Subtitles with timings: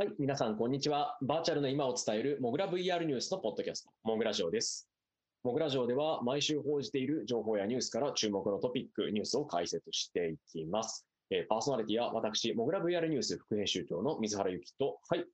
[0.00, 1.18] はい、皆さん、こんにちは。
[1.22, 4.88] バーチャルの今を伝える、モグラ VR ニュースのポッドキャスト、モグラジオです。
[5.42, 11.04] モグラジオでは、毎週報じている情報やニュースから注目のトピック、ニュースを解説していきます。
[11.30, 15.24] えーパーソナリティは私、モグラ VR ニュース副編集長の水原由紀と、はい、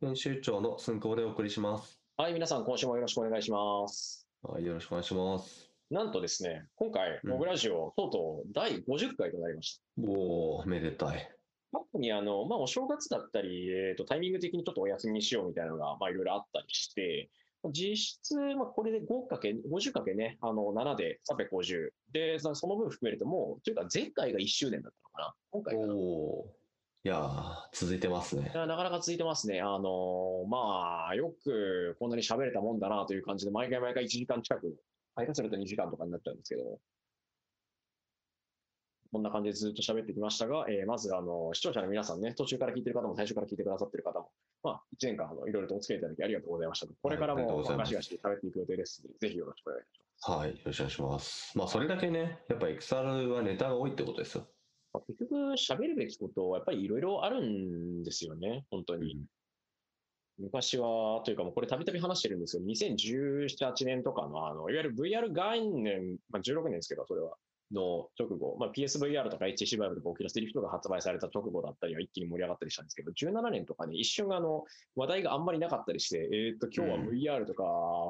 [0.00, 2.00] 編集長の寸久でお送りします。
[2.16, 4.26] はい、皆さん、今週もよろしくお願いします。
[4.40, 5.70] はい、よろしくお願いします。
[5.90, 9.82] なんとですね、今回、うんモグラジオ、とうとう第50回となりました。
[10.10, 11.30] おー、めでたい。
[11.72, 17.30] 過去にあの、まあ、お正月だったり、えー、とタイミング的にちょっとお休みにしようみたいなのが、まあ、いろいろあったりして、
[17.68, 21.90] 実質、まあ、これで 5×、50× ね、あの7で350。
[22.12, 25.34] で、そその分含めるともう、というか前回が1周年だったのかな。
[25.50, 25.94] 今回かな。
[25.94, 28.50] おー、いやー、続いてますね。
[28.54, 29.60] なかなか続いてますね。
[29.60, 34.76] あのまあ、よくこんなに喋れたもんだなという感じで、毎回毎回1時間近く、
[35.16, 36.78] 下手すると2時間とかになっちゃうんですけど、
[39.12, 44.30] こんな感じでずっと喋ってきましたが、えーまず、あの、視聴者の皆さんね、途中から聞いてる方も最初から聞いてくださってる方も、
[44.62, 46.86] まあ、1年間、あの、いろいろとお付き合いいただきありがとうございました。
[47.02, 50.30] これからもガシガシ喋っていく予定ですので、ぜひよろしくお願いします。
[50.30, 51.58] はい、よろしくお願いします。
[51.58, 54.46] まあ、それだけね、やっぱ XR はネタが多いってことですよ。
[54.92, 59.24] まあ結局、喋るべきことはやっぱりいろいろあるんですよね、本当に。
[60.38, 67.36] 昔は、というかもうこれたびたび話してるんですけど、2017、8年とかの、あの、いわゆる VR 元年、まあ、16年ですけど、それは、
[67.72, 74.64] の直後、まあ、PSVR とか HTC Vive とか Oculus Rift が発売された直後だったりは一気に盛り上がったりしたんですけど、17年とかね、一瞬あの、
[74.96, 77.64] 話題があんまりなかったりして、えっ、と、今日は VR とか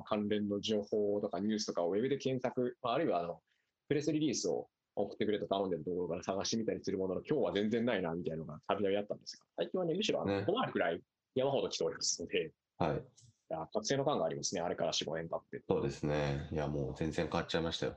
[0.07, 3.41] 関連の情報とかニュースとかをウェブで検索、まあ、あるいはあの、
[3.89, 11.01] プレスリリースを送ってくれと頼んでるところから探してみたりするものの、今日は全然ないな、みたいなのがたびたびあったんですが、最近はね、むしろあの、ねこのあるくらい
[11.35, 13.03] 山ほど来ておりますので、いはい、
[13.51, 15.63] や覚醒の感がありますね、あれから4、5年経って。
[15.69, 16.49] そうですね。
[16.53, 17.97] いや、もう全然変わっちゃいましたよ。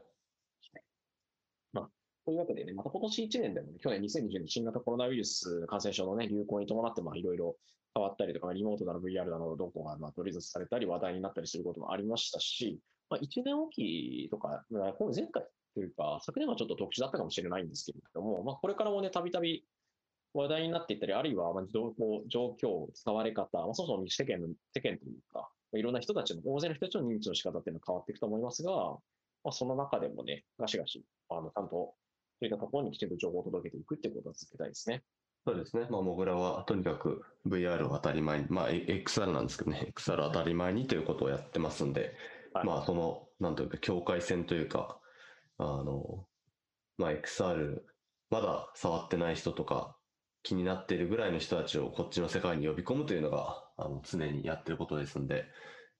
[2.25, 7.55] というわけでね、また今年1年でもね、去年2020年新型コロナウイルス感染症のね、流行に伴って、まあいろいろ
[7.93, 15.43] 変わったりとか、リモートだの VR だの、どこがまあ取り沙汰されたり話題になったりすることもありましたし、まあ1年おきとか、まあ今前回
[15.75, 19.65] というか、昨年はちょっと特殊だったかもしれないんですけれども、まあこれからもね、たびたび
[20.33, 28.71] 話題になっていったり、あるいはまあどうこう状況、使われ方、まあ、そもそも世間の、世間というか、いろんな人たちの、大勢の人たちの認知の仕方っていうのは変わっていくと思いますが、
[29.43, 31.93] まあ、その中でもね、ガシガシ、あの、ちゃんと
[32.39, 35.03] そういったところにきちんと情報を届けていくってことは続けたいですね。
[35.45, 35.87] そうですね。
[35.89, 42.15] まあ、モグラはとにかく VR を当たり前に、まあ、え XR なんですけどね、XR を当たり前にということをやってますんで、
[42.53, 44.99] はいまあ、その、なんというか、境界線というか、
[45.57, 46.25] あの、
[46.97, 47.81] まあ、XR、
[48.29, 49.97] まだ触ってない人とか、
[50.43, 55.45] 気になっているぐらいの人たちをこっちの世界に呼び込むというのが、あの、常にやってることですんで、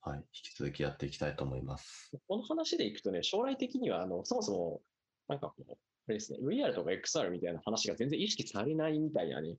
[0.01, 0.23] はい、引
[0.53, 2.11] き続きやっていきたいと思います。
[2.27, 4.81] この話でいくとね、将来的には、あの、そもそも、
[5.29, 5.75] なんかこう、あ
[6.09, 9.55] れですね、VR とか XR みたいな話が全然意識されないみたいなね、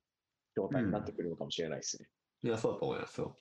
[0.57, 2.09] 状態になってくるのかもしれないですね。
[2.43, 3.37] いや、そうだと思いますよ。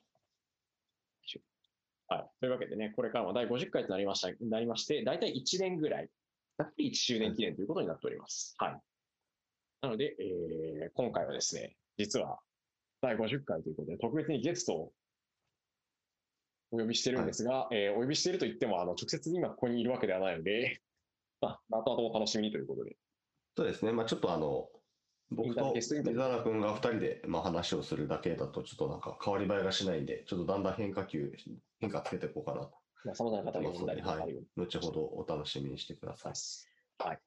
[2.08, 2.30] はい。
[2.40, 6.10] というわけでね、これからも第50回となりました、なりまして、大体1年ぐらい、
[6.58, 8.56] ざっくり1周年記念ということになっております。
[8.58, 8.82] はい。
[9.82, 12.40] なので、えー今回はですね、実は
[13.02, 14.94] 第50回ということで、特別にゲストを
[16.72, 20.82] お呼びしてるんですが、えーお呼びしていると言っても、あの、直接今ここにいるわけではないので、
[21.70, 22.96] まあ、後々お楽しみにということで。
[23.58, 23.92] そうですね。
[23.92, 24.70] まあちょっとあの、
[25.32, 31.34] 僕と水原君が2人でまあ話をするだけだと、ちょっとなんか変わり映えがしないんで、ちょっとだんだん変化球、
[31.80, 32.72] 変化つけていこうかなと
[33.06, 36.34] まあ、様々な方が呼んだりとかあるように後ほどお楽しみにしてください。
[37.06, 37.20] はい。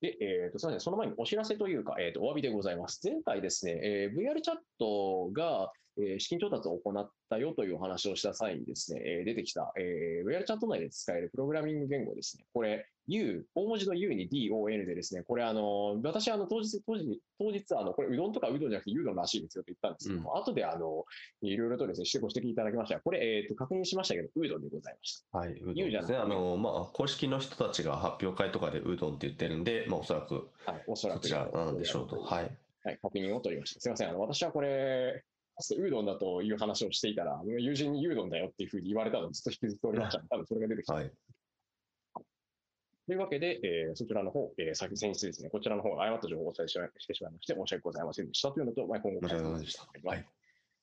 [0.00, 0.80] で、えっ、と、すみません。
[0.80, 3.00] その前にお知らせというか、えっ、と、お詫びでございます。
[3.04, 12.44] 前回ですね、えー VR チャットが、えー資金調達を行ったよというお話をした際にですね、えー出てきた、えー VR チャット内で使えるプログラミング言語ですね。
[12.52, 21.04] これ、U、大文字の U に DON でですね、これ、あの、私、あの、当日、当日、当日、あの、これ、うどんとかうどんじゃなくて、うどんらしいですよと言ったんですけども、後で、あの、
[21.42, 25.38] いろいろとですね、ご指摘いただきましたが、これ、えっ、と、確認しましたけど、うどんでございました。
[25.38, 26.16] はい、うどんですね。
[26.16, 31.22] あの、まあ、公式の人たちが発表会とかでうどんって言ってるんで、まあ、おそらくはい、おそらく。
[31.22, 32.20] そちらなんでしょうと。
[32.20, 32.56] はい。
[32.84, 33.80] はい、確認を取りました。
[33.80, 34.08] すみません。
[34.08, 35.24] あの、私はこれ、
[35.56, 40.22] かつてうどんだという話をしていたら、友人にうどんだよっていうふうに言われたのをずっと引きずっておりました。
[40.30, 40.94] 多分それが出てきた。
[40.94, 41.12] はい。
[43.06, 46.72] というわけで、えーそちらの方、えー先先日ですね、こちらの方、誤った情報をお伝えし
[47.06, 50.26] てしまいまして、申し訳ございませんでしたというのと、まあ、今後申し訳ございませんでしたはい。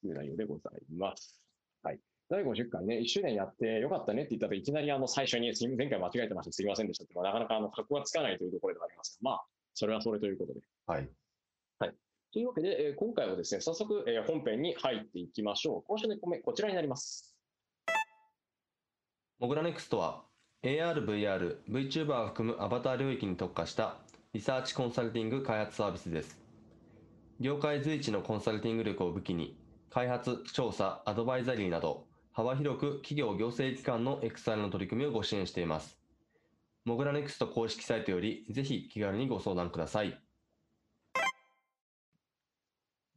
[0.01, 1.41] という内容でございます。
[1.83, 1.99] はい。
[2.29, 10.61] 第50回ね、1周年やってよかったねって言ったと、いきなりあの最初に、前回間違えてました、すみませんでしたって、まあ、なかなかあの格好がつかないというところではありますが、まあ、それはそれということで。
[10.85, 11.09] はい。
[12.33, 15.83] というわけで、え今回はですね、早速、え本編に入っていきましょう。
[15.87, 17.35] 今週のコメこちらになります。
[19.37, 20.23] モグラネクストは
[20.63, 23.97] AR、VR、VTuber を含むアバター領域に特化した
[24.31, 26.39] リサーチコンサルティング開発サービスです。
[27.41, 29.57] 業界随一のコンサルティング力を武器に
[29.89, 35.99] 開発、調査、アドバイザリーなど、幅広く企業行政機関の XR の取り組みをご支援しています。
[36.85, 40.17] モグラネクスト公式サイトより、ぜひ気軽にご相談ください。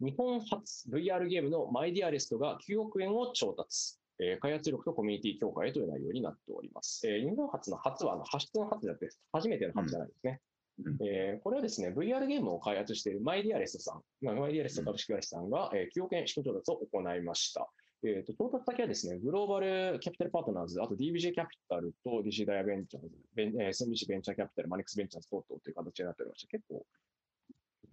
[0.05, 3.99] 日本初 VR ゲームのマイディアレストが9億円を調達。
[4.21, 7.05] えー、開発力とコミュニティ強化へという内容になっております。
[7.09, 10.41] えー、日本初の初はあの発出の初じゃなくて、初めての初じゃないですね。
[10.85, 17.69] うん、えー、これはですね、VR ゲームを開発しているマイディアレストさん、マイディアレスト株式会社さんが、えー、9億円資金調達を行いました。
[18.07, 26.85] えーと、調達先はですね、グローバルキャピタルパートナーズ、あと DBJ キャピタルと DC ダイヤベンチャーズ、ベンえー、SMBC ベンチャーキャピタル、マネックスベンチャーズ等々という形になっておりまして、結構、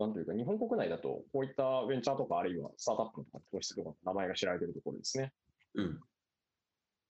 [0.01, 5.31] なんというか、日本国内だと、こういったベンチャーとか、あるいはスタートアップとか投資とかの名前が知られているところですね。
[5.75, 5.99] うん。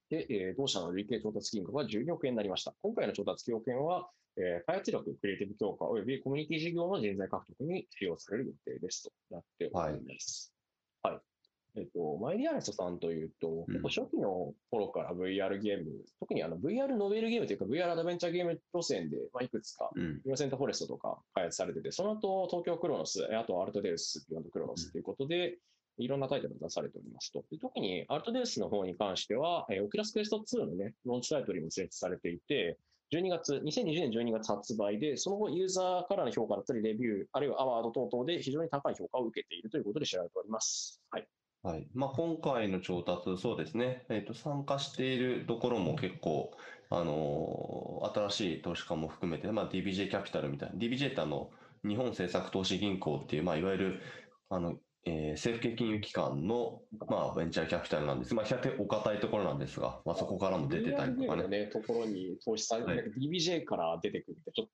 [0.09, 2.75] で、えー、同社の累計調達金額は12億円になりました。
[2.81, 10.53] 今回の調達9億円は、えー、開発力、クリエイティブ強化及びコミュニティ事業の人材獲得に使用される予定ですとなっております。
[11.01, 11.30] はい、はい
[11.77, 25.57] えっと、 MyDearest さんというと、結構初期の頃から VR ゲーム、特にあの VR ノベルゲームというか VR アドベンチャーゲーム路線で、まあ、いくつか、 Innocent Forest とか開発されてて、その後東京 Chronos、あと ALTDEUS、Beyond Chronos ということで、
[25.97, 27.45] いろんなタイトルが出されておりますと。
[27.51, 32.77] で特に ALTDEUS の方に関しては、えー、 Oculus Quest 2のね、ローンチタイトルにも設置されていて、
[33.13, 41.01] 12月、2020年12月発売で、その後ユーザーからの評価だったり、レビュー、あるいはアワード等々で非常に高い評価を受けているということで知られております。
[41.11, 41.27] はい。
[41.63, 46.51] はいまあ、今回の調達、そうですね、えーと、参加しているところも結構、
[46.89, 51.51] あのー、新しい投資家も含めて、まあ、DBJ キャピタルみたいな、DBJ ってあの
[51.87, 54.01] 日本政策投資銀行っていう、まあ、いわゆる
[54.49, 54.73] あの、
[55.05, 61.47] えー、政府系金融機関の、まあ、ベンチャーキャピタルなんです、まあ、比較的お堅いところなんですが、まあ、そこからも出てたりとかね。
[61.47, 64.71] ねところに投資されて、はい、DBJ から出てくるって、ちょっと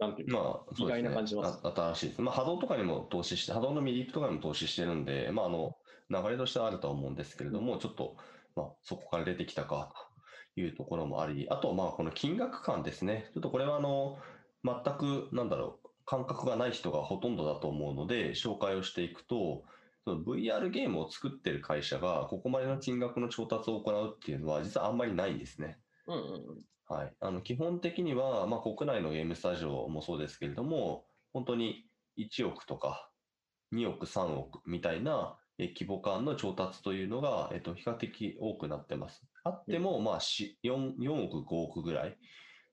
[0.00, 1.60] なんていうか、まあ、意外な感じます。
[1.62, 2.20] 新しいです。
[2.22, 5.76] まあ、波動とかにも投資して、波動のミリップとかにも投資してるんで、まあ、あの、
[6.10, 8.16] 流れとしてはあるとは思うんですけれども、ちょっと、
[8.56, 9.92] まあ、そこから出てきたか
[10.54, 13.30] というところもあり、あと、まあ、この金額感ですね。
[13.34, 14.18] ちょっとこれは、あの、
[14.64, 19.64] 全く、なんだろう、感覚がない人がほとんどだと思うので、紹介をしていくと、
[20.04, 25.78] その VR ゲームを作ってる会社が、ここまでの金額の調達を行うっていうのは、実はあんまりないんですね。
[26.06, 31.86] うんうんはい、あの基本的には、まあ、国内のゲームスタジオもそうですけれども、本当に
[32.18, 33.10] 1億とか
[33.72, 39.22] 2億、3億みたいな規模感の調達というのが、えっと、比較的多くなってます。
[39.44, 42.12] あっても、まあ4、4億、5億ぐらいっ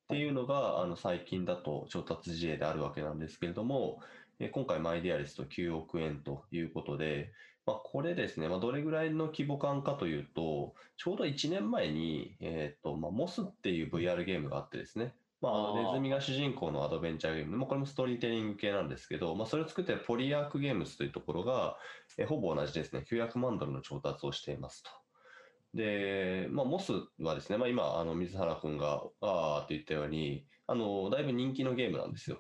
[0.09, 3.99] ていうのが、あの最近だと調達事例であるわけなんですけれども、
[4.51, 7.31] 今回、マイディアレスと9億円ということで、
[7.65, 21.77] まあ、これですね、まあ、どれぐらいの規模感かというと、ちょうど1年前に、えっ、ー、と、まあ、モスっていう VR ゲームがあってですね、まあ、ネズミが主人公のアドベンチャーゲーム、まあ、これもストーリーテリング系なんですけど、まあ、それを作っているポリアークゲームズというところが、
[22.17, 24.91] えほぼ同じですね、900万ドルの調達をしていますと。
[25.73, 32.39] で、まあ、モスはですね、まあ、今、あの水原君が、ああって言ったように、あの、だいぶ人気のゲームなんですよ。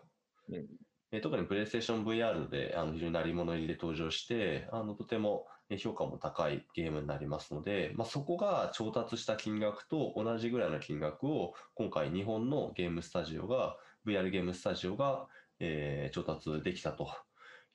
[0.49, 0.67] うん、
[1.11, 15.27] え特にプレイステーション VR であの非常に鳴り物入りで登場して、あのとても評価も高いゲームになりますので、まあ、そこが調達した金額と同じぐらいの金額を今回日本のゲームスタジオが VR ゲームスタジオが、
[15.59, 17.09] えー、調達できたと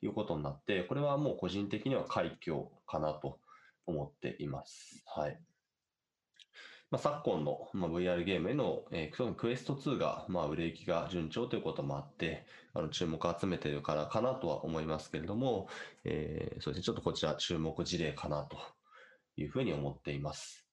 [0.01, 3.39] いうことになってこれはもう個人的には快挙かなと
[3.85, 5.03] 思っています。
[5.05, 5.39] はい
[6.89, 15.67] まあ、昨今の、まあ、VR ゲームへの、えー、クエスト2が、まあ、売れ行きが順調ということもあって、あの注目を集めているからかなとは思いますけれども、
[16.05, 18.57] えー、そうですね、ちょっとこちら注目事例かなと
[19.35, 20.65] いうふうに思っています。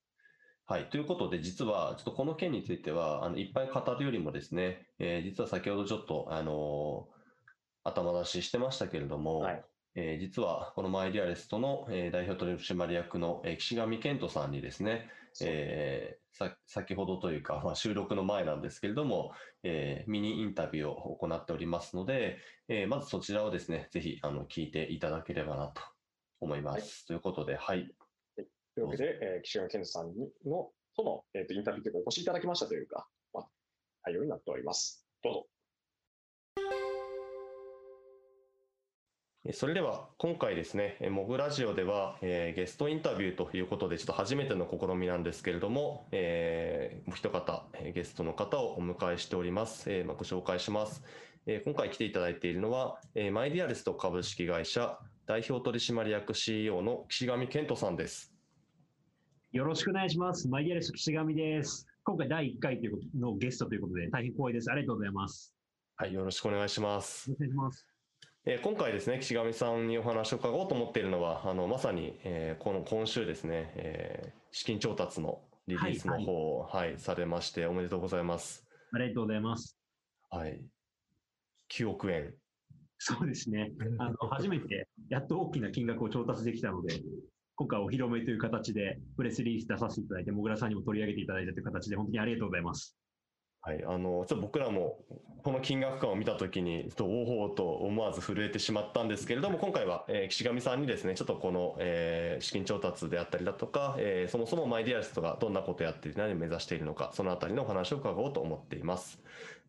[0.67, 0.89] はい。
[0.89, 15.07] ということで、実は、ちょっとこの件については、あの、いっぱい語るよりもですね、えー、実は先ほどちょっと、あのー、頭出ししてましたけれども、はい、えー、実は、このマイディアレストの、えー、代表取締役の、えー、岸上健人さんにですね、
[15.41, 19.31] えー、さ先ほどというか、まあ、収録の前なんですけれども、
[19.63, 22.37] えー、ミニインタビューを行っておりますので、
[22.67, 25.81] えー、まずそちらをですね、ぜひあの聞いていただければなと
[26.39, 26.77] 思います。
[26.77, 27.89] はい、ということで、はい。
[28.75, 30.07] というわけで、えー、岸上健さん
[30.45, 33.47] のとの、えーと、インタビューというか、お越しいただきましたというか、まあ、
[34.05, 35.05] 内容になっております。
[35.23, 35.54] どうぞ。
[39.53, 49.91] それでは今回ですね、モグラジオでは、えー、ゲストインタビューということで、ちょっと初めての試みなんですけれども、えー、もう一方、ゲストの方をお迎えしております。
[49.91, 51.03] えー、まあ、ご紹介します。
[51.45, 54.97] えー、今回来ていただいているのは、えー、マイディアレスト株式会社
[55.27, 58.33] 代表取締役 CEO の岸上健人さんです。
[59.51, 60.47] よろしくお願いします。
[60.47, 61.85] マイディアレスト岸上です。
[62.03, 64.71] 今回第1回というのゲストということで、大変光栄です。
[64.71, 65.53] ありがとうございます。
[65.97, 67.31] はい、よろしくお願いします。
[67.31, 67.94] お願いします。
[68.47, 78.63] えー今回ですね、岸上さんにお話を伺おうと思っているのは、あのまさに、えーこの今週ですね、えー資金調達のリリースの方を、はいされまして、おめでとうございます。
[78.93, 79.79] ありがとうございます。
[80.29, 80.61] はい。
[81.73, 82.35] 9億円。
[82.99, 83.71] そうですね。
[83.97, 87.01] あの、 初めて、やっと大きな金額を調達できたので、
[87.55, 92.95] 今回お披露目という形で、プレスリリース出させていただいて、もぐらさんにも取り上げていただいたという形で、本当にありがとうございます。
[93.65, 94.99] はい、あのちょっと僕らも
[95.41, 109.19] この金額感を見たときに、ちょっとおおと思わず震えてしまったんですけれども、今回は、えー岸上さんにですね、ちょっとこの、えー資金調達であったりだとか、えーそもそもマイディアリストがどんなことをやっていて何を目指しているのか、そのあたりのお話を伺おうと思っています。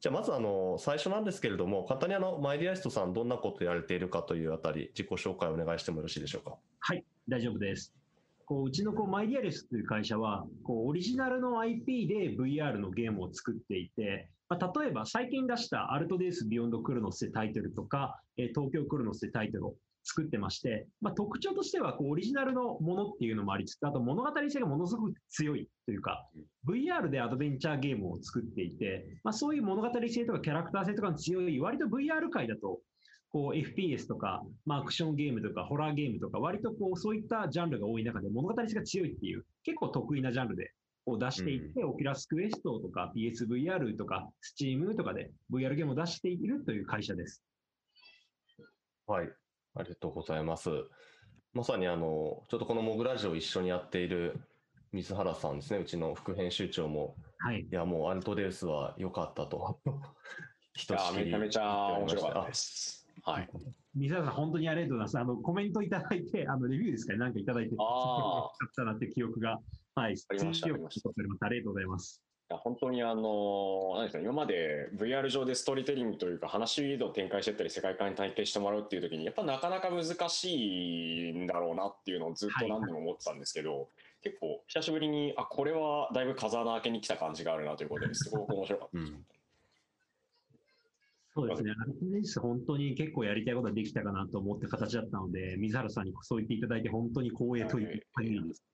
[0.00, 6.56] じゃあまずあの最初なんですけれども、簡単にあのマイディアリストさん、どんなことをやられているかというあたり、自己紹介をお願いしてもよろしいでしょうか？
[6.80, 7.94] はい、大丈夫です。
[8.46, 19.74] こううちのこうマイディアリスという会社は、こうオリジナルの IP で VR のゲームを作っていて、まあ、例えば最近出したアルトデイス・ビヨンド・クロノスってタイトルとか、え東京クロノスってタイトルを
[20.04, 26.24] 作ってまして、まあ、特徴としてはこうオリジナルのものっていうのもありつつ、あと物語性がものすごく強いというか、
[26.68, 32.78] VR でアドベンチャーゲームを作っていて、まあ、そういう物語性とかキャラクター性とかの強い、割と VR 界だと
[33.36, 40.72] こう FPS とか、まあ、アクションゲームとか、ホラーゲームとか、割とこうそういったジャンルが多い中で、物語性が強いっていう、結構特異なジャンルで
[41.04, 47.42] を出していって、 Oculus Quest とか PSVR とか Steam とかで VR ゲームを出しているという会社です。
[49.06, 49.28] はい、
[49.74, 50.70] ありがとうございます。
[51.52, 54.40] まさにあの、ちょっとこのモグラジオを一緒にやっている
[54.92, 57.60] 水原さんですね、うちの副編集長も、はい。
[57.60, 59.78] いや、もうアルトデウスは良かったと。
[60.72, 62.95] ひとしきりめちゃめちゃ面白かったです。
[63.26, 63.48] はい。
[63.94, 65.18] 水原さん、本当にありがとうございます。
[65.18, 69.60] あの、コメントいただいて、あの、レビューですかね、なんかいただいて、あ嬉しかったなって記憶が、
[69.96, 71.10] はい、ありましたありました。
[71.10, 72.22] ありがとうございます。
[72.48, 83.88] いや本当にあの、何ですか、今まで VR 上でストーリーテリングというか、話を展開してったり、世界観に体験してもらうっていう時に、やっぱなかなか難しいんだろうなっていうのをずっと何度も思ってたんですけど、
[84.22, 88.98] 結構久しぶりに、あ、これはだいぶ風穴開けに来た感じがあるなということですごく面白かった。
[89.00, 89.24] うん
[91.36, 91.70] そうですね。
[91.78, 98.64] アルティメス本当に結構やりたいことができたかなと思って形だったので、水原さんにそう言っていただいて本当に光栄という限りです。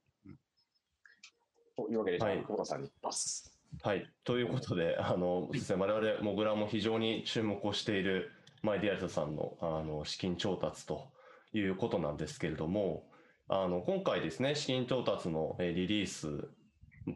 [1.77, 3.59] というわけで、じゃあはい久保田さんにパス。
[3.83, 8.31] はい、ということで、あのそうですね、我々モグラも非常に注目をしている
[8.63, 11.11] マイディアリストさんのあの資金調達と
[11.53, 13.11] いうことなんですけれども、
[13.49, 16.49] あの今回ですね、資金調達のえーリリース、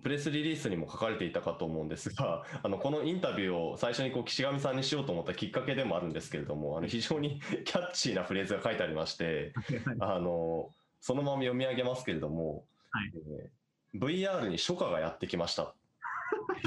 [0.03, 9.53] プレスリリースにも書かれていたかと思うんですが、 あのこのインタビューを最初にこう岸上さんにしようと思ったきっかけでもあるんですけれども、あの非常にキャッチーなフレーズが書いてありまして、
[10.01, 13.51] あのそのまま読み上げますけれども、はいえー
[13.95, 15.75] VR に初夏がやってきました。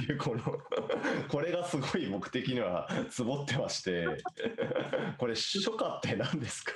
[0.09, 0.41] いうこの
[1.29, 4.07] これがすごい僕的にはツボってまして、
[5.19, 6.71] これ初夏って何ですか？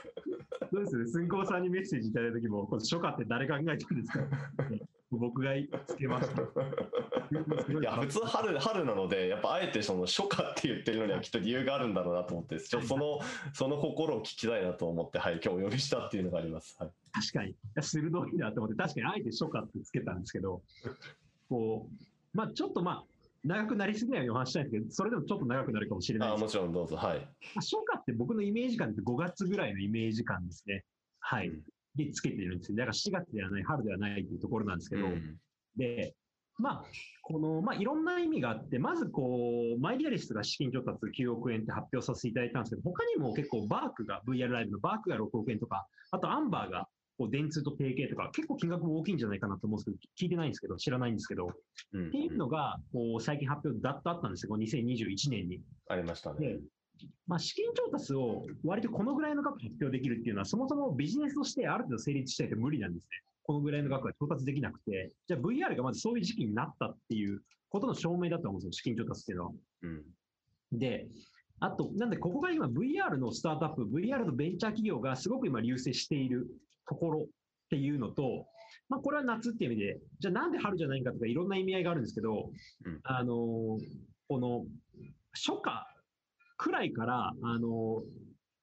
[0.72, 0.98] そうです？
[0.98, 1.08] ね。
[1.08, 4.28] 寸光さんにメッセージいただいた時も、初夏って誰考えたんですか？
[5.18, 5.52] 僕が
[5.86, 6.42] つけました。
[7.80, 13.20] いや普通春春なのでやっぱあえてその初夏って言ってるのにはきっと理由があるんだろうなと思ってちょその
[13.54, 16.76] その心を聞きたいなと思ってはい今日お呼びしたっていうのがあります。
[16.80, 17.56] はい確かに。
[17.80, 20.64] 鋭いなと思って、確かにあえて初夏ってつけたんですけど、
[21.48, 23.06] こう、まあちょっとまあ、
[23.44, 27.20] 長くなりすぎないようにお話ししたいんですけど、それでもちょっと長くなるかもしれないですあもちろんどうぞはい。
[27.20, 27.28] まあ
[27.62, 30.84] 初夏って僕のイメージ感って5月ぐらいのイメージ感ですね。
[31.20, 31.50] はい。
[31.50, 31.62] うん
[31.96, 32.78] で、つけてるんですよ。
[32.78, 35.38] だから4月ではない、春ではないっていうところなんですけど、うん
[35.76, 36.14] で、
[36.60, 36.86] まあ、
[37.24, 51.48] この、まあ、いろんな意味があって、まずこう、マイディアリストが資金調達9億円って発表させていただいたんですけど、他にも結構バークが、VR ライブのバークが6億円とか、あとアンバーが、こう電通と提携とか、結構金額も大きいんじゃないかなと思うんですけど、聞いてないんですけど、知らないんですけど、
[51.94, 55.62] うんっていうのが、こう、最近発表だっとあったんですよ、この2021年に。
[55.90, 56.60] ありましたねで。、
[57.28, 63.10] まあ、資金調達を割とこのぐらいの額発表できるっていうのは、そもそもビジネスとしてある程度成立しないと無理なんですね。
[63.44, 69.52] このぐらいの額が調達できなくて、じゃあ VR がまずそういう時期になったっていうことの証明だと思うんですよ、資金調達っていうのは。
[69.84, 70.04] うん
[70.76, 71.08] で、
[71.60, 76.48] あと、なんで、ここが今 VR のスタートアップ、VR のベンチャー企業がすごく今流星している
[76.88, 77.28] ところっ
[77.70, 78.48] ていうのと、
[78.90, 82.50] まあ、これは夏っていう意味で、じゃあなんで春じゃないかとかいろんな意味合いがあるんですけど、
[82.86, 83.80] うんあのー
[84.30, 84.66] この
[85.34, 85.86] 初夏
[86.64, 88.02] くらいから、あのー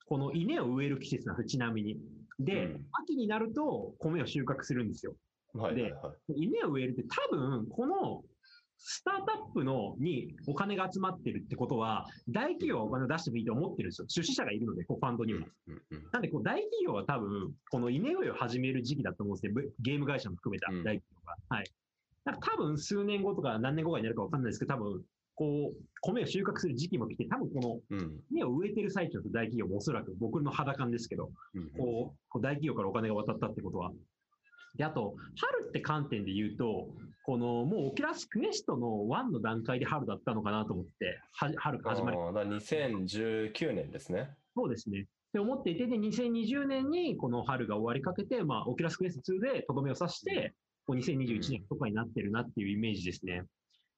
[0.06, 1.96] この稲を植える季節なんですよちなみに。
[2.40, 5.14] で、うん秋になると米を収穫するんですよ。
[5.54, 6.42] ではいはいはい。
[6.42, 8.24] 稲を植えるって多分、この
[8.76, 14.06] スタートアップのにお金が集まってるってことは、大企業はお金を出してもいいと思ってるんですよ。
[14.08, 15.40] 出資者がいるので、こうファンドには。
[15.68, 19.52] うんうんなんで、こう大企業は多分、この稲植えを始める時期だと思うんですね。
[19.52, 21.36] ぶゲーム会社も含めたうん大企業が。
[21.56, 21.70] はい。
[22.24, 25.04] なんか多分、数年後とか何年後かになるかわかんないですけど、多分、
[25.40, 28.20] こう、米を収穫する時期も来て、多分このうん。
[28.30, 33.90] 稲を植えてる最中の大企業もおそらく僕の肌感ですけど、うんこう、大企業からお金が渡ったってことは。
[34.76, 36.90] で、あと、春って観点で言うと、
[37.24, 42.18] この、もう Oculus Quest の1の段階で春だったのかなと思って、は春始まり。
[42.18, 44.28] あーだから2019年ですね。
[44.54, 45.00] そうですね。
[45.00, 50.52] って思っていて、で、2020年にこの春が終わりかけて、まあ、 Oculus Quest 2でとどめを刺して、
[50.86, 53.44] こう2021年とかになってるなっていうイメージですね。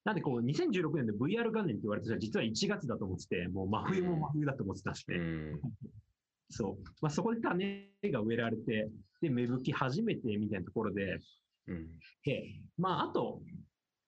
[0.05, 5.17] なんで、こう、2016年で VR 元年って言われてたら、実は1月だと思ってて、もう真冬も真冬だと思ってたんですね。
[5.17, 5.61] うん。
[6.49, 6.83] そう。
[7.01, 8.89] まあ、そこで種が植えられて、
[9.21, 11.19] で、芽吹き始めてみたいなところで、
[11.67, 11.87] うん。
[12.25, 13.41] で、まあ、あと、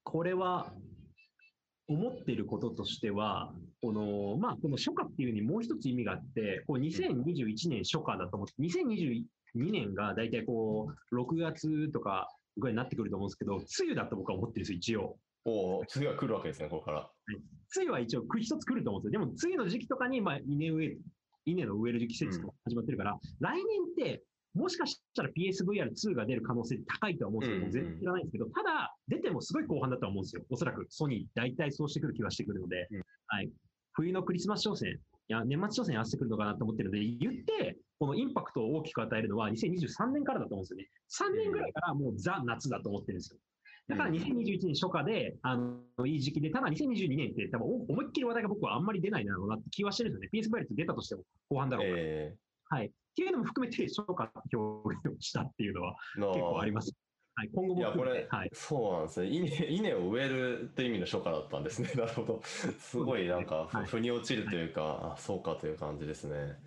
[0.04, 0.74] これは、
[1.88, 9.24] 思っていることとしては、この、まあ、この初夏っていうにもう一つ意味があって、こう2021年初夏だと思って、2022
[9.54, 15.18] 年が大体こう、6月とかぐらいになってくると思うんですけど、梅雨だと僕は思ってるんですよ、一応。
[15.46, 17.10] おお、次が来るわけですね、ここから。
[17.76, 19.20] 梅雨は一応く一つ来ると思うんですよ。
[19.22, 20.98] でも、梅雨の時期とかに、まあ、稲植え、
[21.46, 23.64] 稲の植える季節とか始まってるから、来年っ
[23.96, 24.24] て、
[24.56, 30.44] もしかしたら PSVR2 が出る可能性高いとは思うんですけど、うんうん全然知らないんですけど、ただ、出てもすごい後半だとは思うんですよ。
[30.50, 33.52] おそらく、ソニー、大体そうしてくる気はしてくるので、うんはい。
[33.94, 34.98] 冬のクリスマス商戦、い
[35.28, 41.34] や、年末商戦合わせてくるのかなと思ってるので、言って、このインパクトを大きく与えるのは2023年からだと思うんですよね。
[41.34, 43.40] 3年ぐらいからもうザ・夏だと思ってるんですよ。
[43.88, 50.62] だからうん2021年初夏で、あの、いい時期で、ただ2022年って多分お思いっきり話題が僕はあんまり出ないだろうなって気はしてるんですよね。
[50.62, 52.02] PSVR って出たとしても後半だろうから。
[52.02, 52.36] え
[52.70, 52.88] はい。
[52.88, 56.92] っていうのも含めて初夏って表現をしたっていうのは結構あります。
[57.36, 57.50] はい。
[57.54, 59.28] 今後もいや、これはい。、そうなんですね。
[59.28, 61.92] 稲、稲を植えるって意味の初夏だったんですね。
[61.96, 62.42] なるほど。
[62.44, 66.58] すごいなんか、腑に落ちるというか、あ、そうかという感じですね。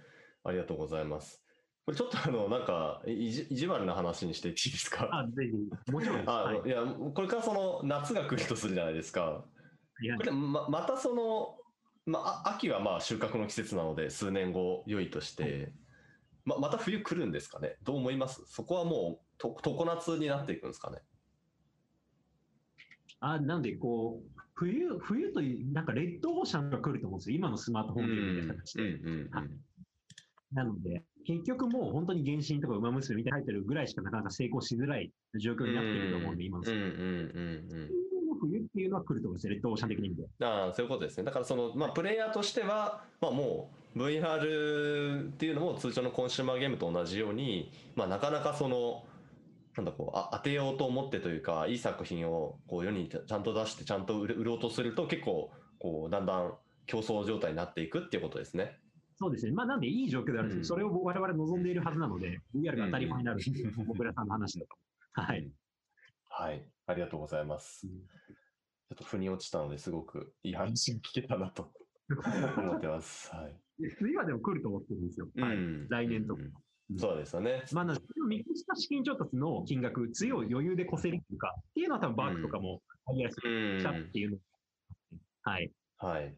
[0.44, 1.42] ありがとうございます。
[1.88, 5.08] これちょっとあの、なんか、いじ意地悪な話にしていいですか？
[5.10, 6.30] あ、ぜひ、もちろんです。
[6.30, 6.68] あはい。
[6.68, 9.46] いや、これからその夏が来るとするじゃないですか。
[10.02, 11.56] いやこれままたその、
[12.04, 15.72] まあ、あ秋はまあ収穫の季節なので数年後良いとして、
[16.44, 17.76] ままた冬来るんですかね？
[17.84, 18.42] どう思います？
[18.44, 20.98] そこはもうと常夏になっていくんですかね？
[23.20, 27.36] あ、なんで、こう、冬、冬という、なんかレッドオーシャンが来ると思うんですよ。
[27.38, 28.82] 今のスマートフォンゲームみたいな形で。
[30.52, 37.90] なので、結局もう本当に原神とか馬娘みたいに入ってるぐらいしかなかなか成功しづらい状況になっていると思うんで、今のうんうんうんうん
[38.40, 40.22] 冬っていうのは来ると思うんですよ、レッドオーシャン的に見て。
[40.42, 49.04] ああそういうことですねだからその、まあ、プレイヤーとしては、まあ、もう VR っていうのも通常のコンシューマーゲームと同じように、まあ、なかなかその
[49.76, 56.54] なんだこうあ当てようと思ってというかいい作品をこう世にちゃんと出してちゃんと売ろうとすると結構こうだんだん
[56.86, 58.78] 競争状態になっていくっていうことですね。
[59.20, 59.52] そうですね。
[59.52, 64.76] まあ、なんでいい状況であるんですけど、うんそれを我々望んでいるはずなので、VR が当たり前になるっていう、 僕らさんの話だと。
[65.20, 65.50] はい。
[66.30, 67.86] はい、ありがとうございます。
[67.86, 68.02] うん
[68.88, 71.70] ちょっと腑に落ちたのですごくいい話が聞けたなと
[72.56, 73.30] 思ってます。
[73.34, 73.82] はい。
[73.82, 75.28] で冬はでも来ると思ってるんですよ。
[75.36, 75.56] はい。
[75.56, 77.64] うん来年とかうんそうですよね。
[77.74, 84.38] まあ、なので見越した資金調達の金額、強い余裕で越せるっていうか、っていうのは多分バークとかも、ありやすくうんしたっていうの。
[85.42, 85.70] はい。
[85.98, 86.34] はい。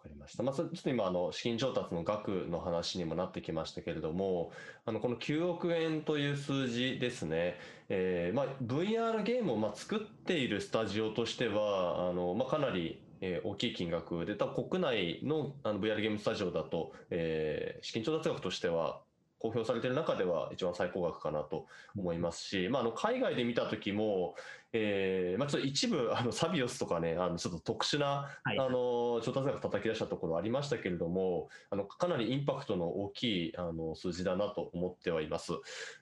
[0.00, 0.42] わかりました。
[0.42, 4.50] まあ、ちょっと今、あの、資金調達の額の話にもなってきましたけれども、
[4.86, 7.58] あの、この9億円という数字ですね。
[7.90, 19.02] えーまあ、VR ゲームを、まあ、作っているスタジオとしては、あの、まあ、かなり、えー大きい金額で、多分国内のあの VR ゲームスタジオだと、えー資金調達額としては、
[19.40, 24.34] 公表されている中では一番最高額かなと思いますし、まあ、あの海外で見た時も、
[24.72, 35.52] えーまあ、ちょっと一部あのサビオスとかねあのちょっと特殊な、はいあの調達額叩き出したところありましたけれどもあのかなりインパクトの大きいあの数字だなと思ってはいます。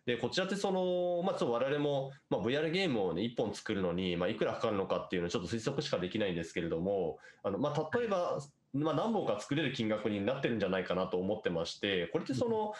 [0.05, 8.39] でこちらってその、まあ、ちょっと我々も、まあ、VR ゲームを、ね、1本作るのに、まあ、いくらかかるのかっていうのをちょっと推測しかできないんですけれどもあの、まあ、例えば、
[8.73, 12.73] まあ、何本か作れる金額になってるんじゃないかなと思ってましてこれってその、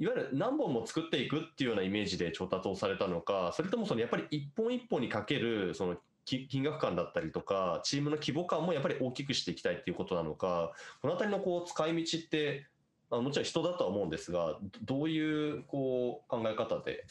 [0.00, 12.66] いわゆる何本も作っていくっていうようなイメージで調達をされたのか、それともそのやっぱり一本一本にかけるそのき金額感だったりとか、チームの規模感もやっぱり大きくしていきたいっていうことなのか、このあたりのこう使い道って、
[13.10, 17.04] あもちろん人だとは思うんですが、どどういうこう考え方で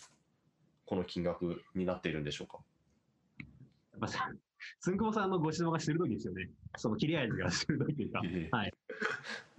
[0.85, 2.57] この金額になっているんでしょうか？
[3.99, 4.31] まあ、さ
[4.79, 6.49] つんくぼさんのご指導が鋭いですよね。
[6.75, 8.21] その切れ味が鋭いというか。
[8.57, 8.73] はい。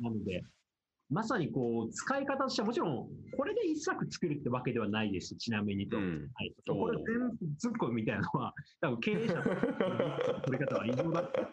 [0.01, 0.43] なので、
[1.11, 5.97] まさにこう、使い方としてはもちろん、これで一作作るってわけではないです、ちなみにと。
[5.97, 6.55] うんはい。
[6.69, 9.43] これ全部ずっこみたいなのは、 多分経営者の
[10.43, 11.47] 取り方は異常だって。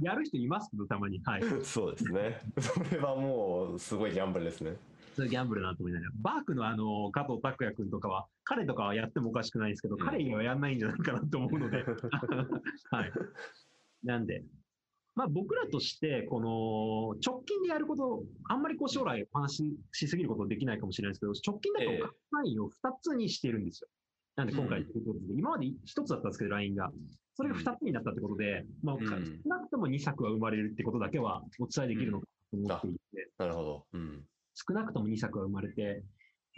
[0.00, 1.20] やる人いますけど、たまに。
[1.24, 1.42] はい。
[1.62, 2.40] そうですね。
[2.58, 4.76] それはもうすごいギャンブルですね。
[5.16, 6.12] それギャンブルだなと思いながら。
[6.22, 11.82] バークのあの、加藤拓也君とかは、彼とかはやってもおかしくないですけど、うん彼にはやんないんじゃないかなと思うので。
[12.92, 13.12] はい。
[14.04, 14.44] なんで、
[15.18, 22.70] まあ、僕らとして、この直近でやること、あんまりこう将来お話ししすぎることできないかもしれないですけど、直近だとええ範囲を2
[23.02, 23.88] つにしてるんですよ。
[24.36, 26.92] なんで今回ということで、今まで1つだったんですけど、LINE が。
[27.34, 32.98] それが2つになったってことで、まあ、うん少なくとも2作は生まれるってことだけはお伝えできるのかと思っていて、
[33.38, 33.86] なるほど。
[33.94, 34.22] うん。
[34.54, 36.04] 少なくとも2作は生まれて、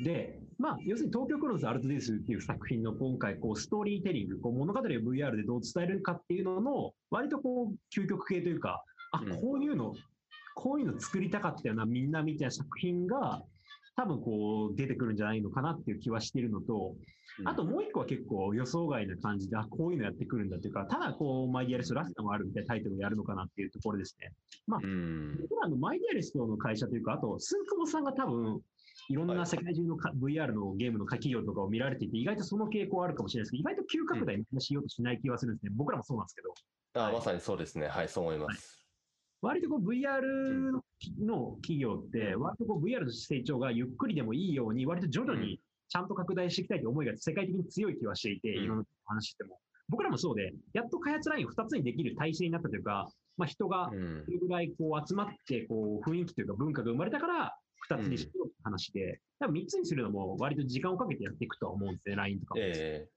[0.02, 9.94] で、まあ、要するに東京クロノスアルトデイスっていう作品の今回、こう、ストーリーテリング、こう、物語を VR でどう伝えるかっていうのの、割とこう、究極系というか、あ、うんこういうの、
[10.54, 13.42] こういうの作りたかったよな、みんなみたいな作品が、
[13.96, 16.94] 多分こう、出てくるんじゃないのかなっていう気はしているのと、
[17.44, 24.32] あともう一個は結構予想外な感じで、あ、こういうのやってくるんだっていうか、ただこう、マイディアレストラストもあるみたいなタイトルをやるのかなっていうところですね。
[24.68, 25.38] うん。
[25.40, 28.60] 僕らのマイディアリストの会社というか、あと、スンクボさんが多分、
[29.10, 35.72] いろんな世界中のか VR のゲームの企業とかを見られていて、意外とその傾向あるかもしれないですけど、意外と急拡大みんなしようとしない気はするんですね。
[35.74, 36.54] 僕らもそうなんですけど、
[36.94, 37.88] あまさにそうですね。
[37.88, 38.86] はい、そう思います。
[39.42, 40.20] 割とこう VR
[40.70, 40.84] の
[41.18, 49.58] の企業って、割とこう VR の成長がゆっくりでもいいように、割と徐々にちゃんと拡大していきたいという思いが世界的に強い気はしていて、うんいろんな話しても。
[49.88, 54.30] 僕らもそうで、やっと開発ラインを2つにできる体制になったというか、まあ、人がうんそ。
[54.30, 57.56] れぐらいこう集まってこう雰囲気というか文化が生まれたから
[57.94, 62.60] 2つにしようって話で、多分3つにするのも割と時間をかけてやっていくとは思うんですね、LINE とかも。
[62.62, 63.08] え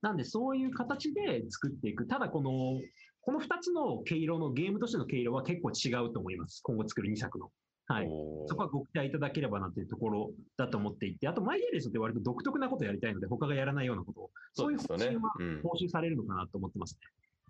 [0.00, 2.06] なんでそういう形で作っていく。
[2.06, 2.80] ただこの、
[3.20, 6.60] この2つの毛色のゲームとしての毛色は結構違うと思います。
[6.62, 7.50] 今後作る2作の。
[7.90, 8.08] えはい。
[8.46, 15.32] そこはご期待いただければなというところだと思っていて、あとマイディアレスって割と独特なことをやりたいので、他がやらないようなことを、そういう方針は。
[15.38, 15.60] うん。
[15.62, 16.98] 報酬されるのかなと思ってます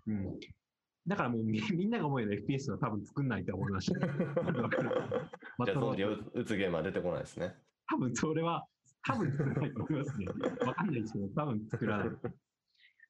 [0.07, 0.13] ね。
[0.15, 0.39] うん。
[1.09, 3.99] だからもうみ みんなが思うような FPS は多分作んないと思いました。
[4.07, 4.13] じゃ
[5.57, 7.55] あ、たゾンビを撃つゲームは出てこないですね。
[7.87, 8.65] 多分それは、
[9.03, 10.25] 多分作らないと思いますね。
[10.67, 12.09] わかんないですけど、多分作らない。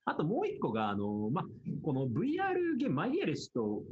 [0.06, 1.46] あともう一個が、あの、まあ、
[1.84, 3.84] この VR ゲーム、マイディアレストを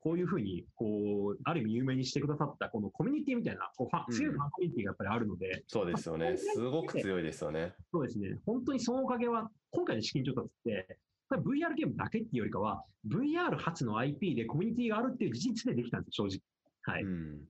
[0.00, 6.36] こういうふうに、こう、ある意味有名にしてくださった、このコミュニティみたいな、こうファンうん強いファンコミュニティがやっぱりあるので、そうですよね。
[6.36, 7.74] すごく強いですよね。
[7.92, 8.38] そうですね。
[8.44, 10.98] 本当にそのおかげは、今回の資金調達って、
[11.38, 16.38] VR ゲームだけっていうよりかは、VR 初の IP でコミュニティがあるっていう事実でできたんですよ、正
[16.84, 16.94] 直。
[16.94, 17.02] はい。
[17.02, 17.40] うん。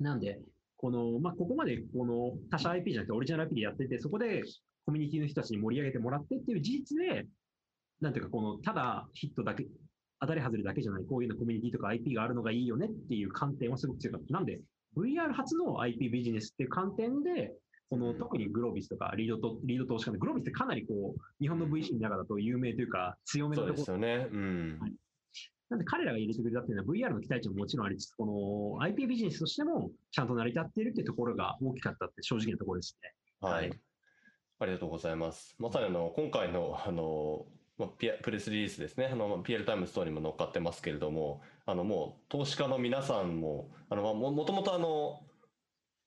[0.00, 0.40] なんで、
[0.76, 4.42] この、まあ、ここまで、この他社 IP じゃなくてオリジナル IP でやってて、そこで
[4.86, 7.26] コミュニティの人たちに盛り上げてもらってっていう事実で、
[8.00, 9.66] なんていうか、この、ただヒットだけ、
[10.20, 14.32] 当たり外れだけじゃない、こういうのコミュニティとか IP があるのがいいよねっていう観点はすごく強かった。
[14.32, 14.60] なんで、
[14.96, 17.54] VR 初の IP ビジネスっていう観点で、
[17.90, 24.28] この、うん特にグロービスとかリードと、リード投資家で、グロービスってかなりこう、日本の VC の中だと有名というか、強めのそうところですよね。
[24.30, 24.78] うん。
[25.70, 33.12] なんで彼らが入れてくれたっていうのは VR の期待値ももちろんありつつ、この IP ビジネスとしてもちゃんと成り立っているっていうところが大きかったって正直なところですね。
[33.40, 33.72] ははいい。
[34.60, 35.54] ありがとうございます。
[35.58, 37.46] まさにあの、今回の、あの、
[37.78, 39.08] まあ、ピアプレスリリースですね。
[39.12, 45.20] あの、まあ PL タイムストーリーにも乗っかってますけれども、あの、もう、投資家の皆さんも、あの、まあも、もともとあの、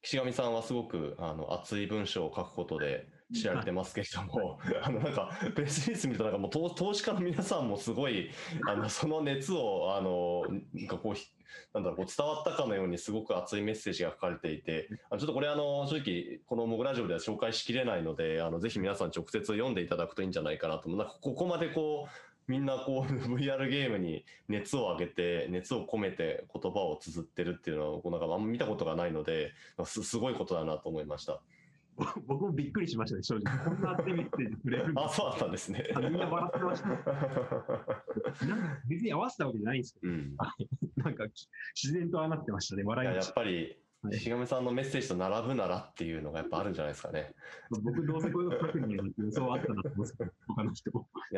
[0.01, 8.31] 岸上さんはすごく、あの、熱い文章を書くことで知られてますけれども、 あの、なんか、プレスリリース見ると、なんかもう投、投資家の皆さんもすごい、
[8.67, 11.27] あの、その熱を、あの、なんかこう、ひ
[11.73, 20.89] なんだろう、こう伝わったかのようにすごく熱いメッセージが書かれていて、あのちょっとこれあの、正直、このモグラジオでは紹介しきれないので、あの、ぜひ皆さん直接読んでいただくといいんじゃないかなと。
[20.89, 29.53] なんかここまでこう、みんなこう VR ゲームに熱を上げて、熱を込めて言葉を綴ってるっていうのは、こうなんかあんま見たことがないので、
[29.85, 31.41] すすごいことだなと思いました。
[32.25, 33.65] 僕もびっくりしましたね、正直。
[33.65, 35.91] こんな熱いメッセージくれるんだあ、そうだったんですね。
[35.93, 36.87] あみんな笑ってました。
[36.89, 40.35] なんか別に合わせたわけじゃないんですけうん。
[40.35, 40.45] ど、
[41.03, 41.25] なんか
[41.75, 43.25] 自然とああなってましたね、笑いまし。
[43.25, 47.33] ったぱり、はいしがみさんのメッセージと並ぶならっていうのがやっぱあるんじゃないですかね。
[47.69, 51.07] 僕どうせこういうの書くんやなって予想はあったなと思うんですけど、他の人も。
[51.31, 51.35] い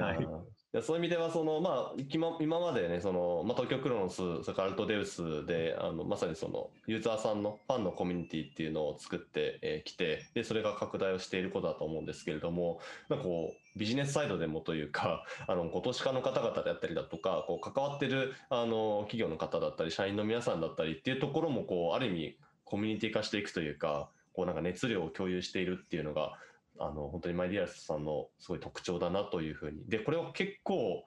[0.78, 26.34] やそういう意味ではその、まあ、今今までねその、まあ、東京クロノスそれからアルトデウスであのまさにそのユーザーさんのファンのコミュニティっていうのを作ってき、てでそれが拡大をしていることだと思うんですけれどもなんかこうビジネスサイドでもというか あのこう投資家の方々であったりだとかこう関わってるあの企業の方だったり社員の皆さんだったりっていうところもこうある意味コミュニティ化していくというかこうなんか熱量を共有しているっていうのが
[26.80, 29.84] あの本当にマイディアスさんのすごい特徴だなというふうに。
[29.88, 31.06] でこれを結構、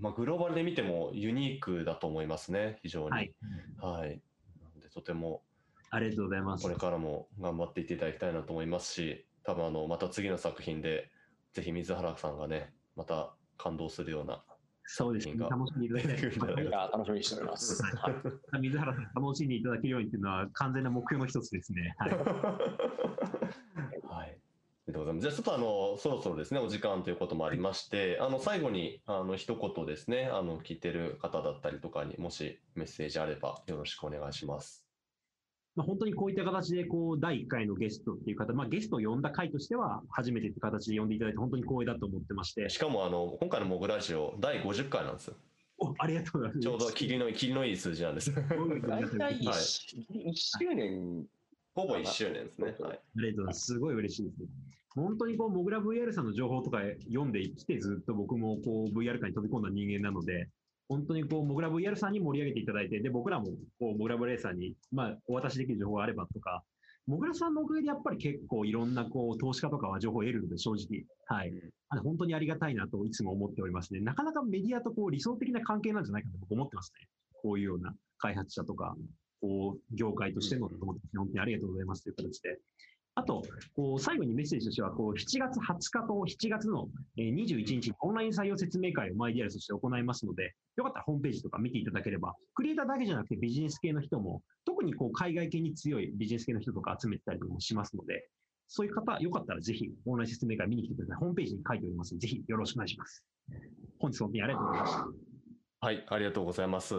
[0.00, 3.10] まあ、グローバルで見てもユニークだと思いますね非常に。
[3.10, 3.32] はい、
[3.80, 4.20] はい。
[4.80, 5.42] でとても
[5.90, 6.62] ありがとうございます。
[6.62, 6.74] これ。
[6.74, 11.10] からも頑張っていっていただきたいなと思いますし多分あのまた次の作品で
[11.52, 14.42] ぜひ水原さんがねまた感動するような
[14.90, 17.82] そうですね、が楽しんでいただきたい出てくる楽しみにしております。
[17.96, 18.14] はい。
[18.60, 21.94] 水原さんに楽しんでいただけるようにっていうのは完全な目標の一つですね。
[21.98, 22.10] はい。
[24.08, 24.40] はい。
[24.86, 25.14] でとうござい。
[25.14, 25.22] ます。
[25.22, 27.12] じゃあちょっとあの、そろそろですね、お時間とい。
[27.12, 30.80] うこともありまして、あの、最後に、あの、一言ですね、あの、聞い。
[30.80, 34.32] てる方だったりとかにもしメッセージあればよろしくお願い。
[34.32, 34.87] します。
[35.76, 45.34] まあ、本当にこういった形で、こう、第1回のゲストっていう方、まあ、ゲストを呼んだ回としては、初めてって形で呼んでいただいて、本当に光栄だと思ってまして、しかもあの、今回のモグラジオ第50回なんですよ。
[45.80, 46.60] おありがとうございます。
[46.60, 48.34] ちょうど霧の、霧のいい数字なんです。
[48.34, 51.24] 大体はい1周年、
[51.74, 52.64] ほぼ1周年ですね。
[52.64, 52.72] はい。
[52.72, 53.66] ありがとうございます。
[53.66, 54.48] すごい嬉しいですね。
[54.96, 60.48] 本当にこう、モグラ VR さんの情報とか読んできて、ずっと僕もこう、VR 界に飛び込んだ人間なので、
[60.88, 63.46] 本当にこう、モグラ VR さんに盛り上げていただいて、で、僕らも
[63.78, 66.62] こう、モグラ VR さんに、まあ、お渡しできる情報があればとか、
[67.06, 71.04] モグラさんのおかげでやっぱり結構いろんなこう、投資家とかは情報を得るので、正直。
[71.26, 71.52] はい。
[71.88, 74.00] あの本当にありがたいなといつも思っておりますね。
[74.00, 77.08] なかなかメディアとこう理想的な関係なんじゃないかと僕思ってますね。
[77.42, 78.94] こういうような開発者とか、
[79.40, 82.58] こう、業界としての本当にありがとうございますという形で。
[83.18, 83.42] あと、
[83.74, 98.28] こう最後にメッセージとしては、こう7月20日と7月のえー21日にオンライン採用説明会をマイディアルとして行いますので、よかったらホームページとか見ていただければ、クリエイターだけじゃなくてビジネス系の人も、特にこう海外系に強いビジネス系の人とか集めてたりもしますので、
[98.68, 101.16] そういう方、よかったらぜひオンライン説明会見に来てください。
[101.16, 103.24] ホームページに書いておりますので、ぜひよろしくお願いします。
[103.98, 105.08] 本日本当にありがとうございました。
[105.80, 106.94] はい、ありがとうございます。
[106.94, 106.98] あ。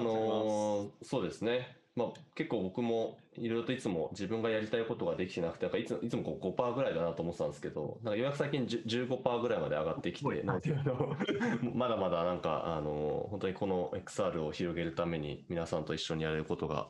[0.00, 1.79] のーそうですね。
[2.00, 11.16] まあ、結構僕もいろいろといつも自分がやりたいことができてなくて、なんかいついつもこう5%ぐらいだなと思ってたんですけど、なんかようやく最近10 15%ぐらいまで上がってきて、なんていうの、
[11.74, 16.88] まだまだなんか、あのー本当にこの XR を広げるために皆さんと一緒にやれることが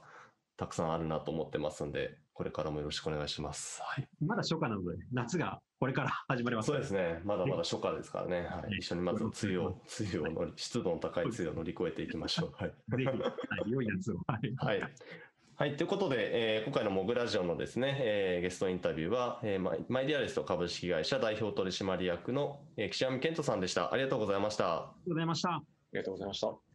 [0.56, 3.82] たくさんあるなと思ってますんで、これからもよろしくお願いします。
[3.82, 4.08] はい。
[4.24, 6.66] まだ初夏なので、夏がこれから始まります。
[6.66, 7.22] そうですね。
[7.24, 8.42] まだまだ初夏ですからね。
[8.42, 8.76] はい。
[8.76, 12.52] 一緒にまず梅雨を、梅雨を乗り、湿度の高い梅雨を乗り越えていきましょう。
[12.54, 12.68] はい。
[12.68, 14.16] ぜひ、はい、良い夏を。
[14.26, 14.54] はい。
[14.56, 14.92] はい。
[15.56, 15.76] はい。
[15.78, 23.90] ということで、えー今回のモグラジオのですね、えーゲストインタビューは、えーマイマイディアレスト株式会社代表取締役の、えー岸上健人さんでした。
[23.90, 24.66] ありがとうございました。
[24.66, 25.48] ありがとうございました。
[25.50, 25.62] あ
[25.94, 26.69] りがとうございました。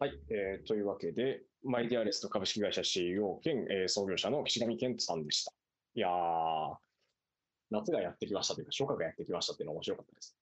[0.00, 5.52] はい、えーというわけで、マイディアレスト株式会社 CEO 兼、えー創業者の岸上健人さんでした。
[5.96, 6.76] いやー、
[7.72, 10.36] 夏がやってきましたというか、初夏がやってきましたっていうのは面白かったです。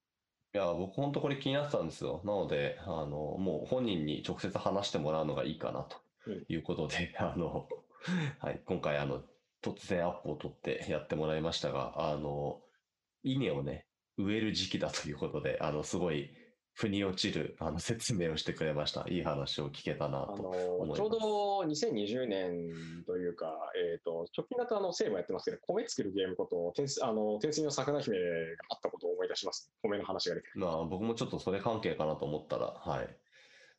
[0.53, 2.21] いや、僕本当これ気になってたんですよ。
[2.23, 5.97] なので、あの、もう本人に直接話してもらうのがいいかなと
[6.49, 7.67] いうことで、 あの、
[8.37, 9.23] はい、今回あの、
[9.63, 12.61] 突然アップを取ってやってもらいましたが、あの、
[13.23, 16.29] 稲をね、植える時期だということで、あの、すごい、
[16.77, 19.03] 腑に落ちるあの説明をしてくれました。
[19.09, 20.37] いい話を聞けたなと。
[20.95, 28.21] ちょうど2020年というか、えー、と直近だとあのセーもやってますけど、米作るゲームこと、天水あの天水の魚姫が
[28.69, 29.71] あったことを思い出します。
[29.81, 30.47] 米の話が出て。
[30.53, 33.09] まあ、僕もちょっとそれ関係かなと思ったら、はい。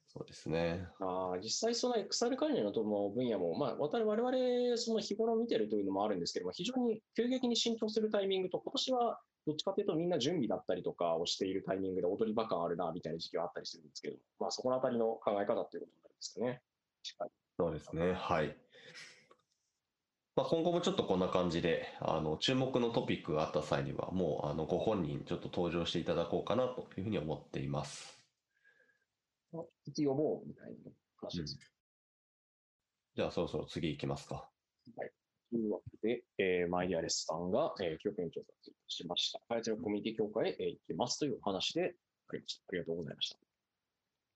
[0.08, 0.88] そうですね。
[0.98, 16.62] あー実際、その XR 関連の分野も、まあ、我々、その日頃見てるというのもあるんですけども、非常に急激に浸透するタイミングと、今年はどっちかというとみんな準備だったりとかをしているタイミングで踊り場感あるな、みたいな時期はあったりするんですけど、まあ、そこのあたりの考え方っていうことになるんですかね。
[17.56, 18.12] そうですね。
[18.12, 18.54] はい。
[20.36, 28.22] まあ、今後もちょっとこんな感じで、あの、注目のトピックがあった際には、もう、あの、ご本人ちょっと登場していただこうかなというふうに思っています。
[30.44, 31.58] うみたいな話です。
[33.16, 34.50] じゃあ、そろそろ次行きますか。
[35.50, 39.40] というわけで、えーマイディアレスさんが、えー、教訓調査をしました。
[39.48, 41.94] 開発力コミュニティ協会へ、えー行きますという話で
[42.28, 42.62] ありました。
[42.68, 43.38] ありがとうございました。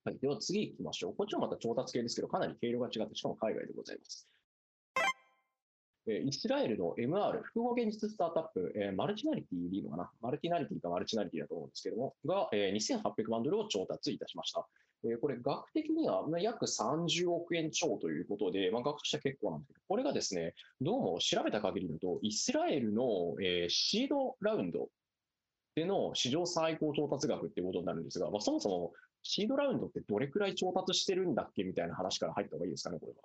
[0.05, 1.15] はい、では次行きましょう。
[1.15, 4.29] こっちはまた調達系ですけど、かなり経路が違って、しかも海外でございます。
[6.09, 10.11] えーイスラエルの MR、複合現実スタートアップ、えーマルチナリティでいいのかな？
[10.21, 14.67] マルティナリティかマルチナリティだと思うんですけども、が、えー2800万ドルを調達いたしました。
[15.21, 24.89] これ、額的には約30億円超ということで、まあ、額としては結構なんですけど、これがですね、どうも調べた限りだと、イスラエルの、えーシードラウンド
[25.75, 33.19] での史上最高調達額っていうことになるんですが、まあ、そもそもシードラウンドってどれくらい調達してるんだっけみたいな話から入った方がいいですかね、これは。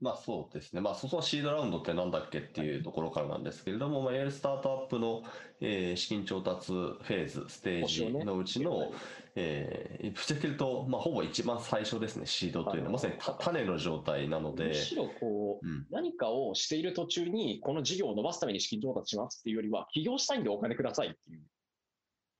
[0.00, 0.80] まあそうですね。
[0.80, 5.22] まあそのシードラウンドってなんだっけっていうところからなんですけれども、まあ、いわゆるスタートアップの、
[5.60, 8.92] えー資金調達フェーズ、ステージのうちの、
[9.34, 12.86] えー、ぶっちゃけると、まあほぼ一番最初ですね、シードというの。
[12.86, 14.68] は、まさにた種の状態なので。
[14.68, 15.86] む、しろこう、うん。
[15.90, 21.42] 何かをしている途中に、この事業を伸ばすために資金調達しますっていうよりは、起業したいんでお金くださいっていう。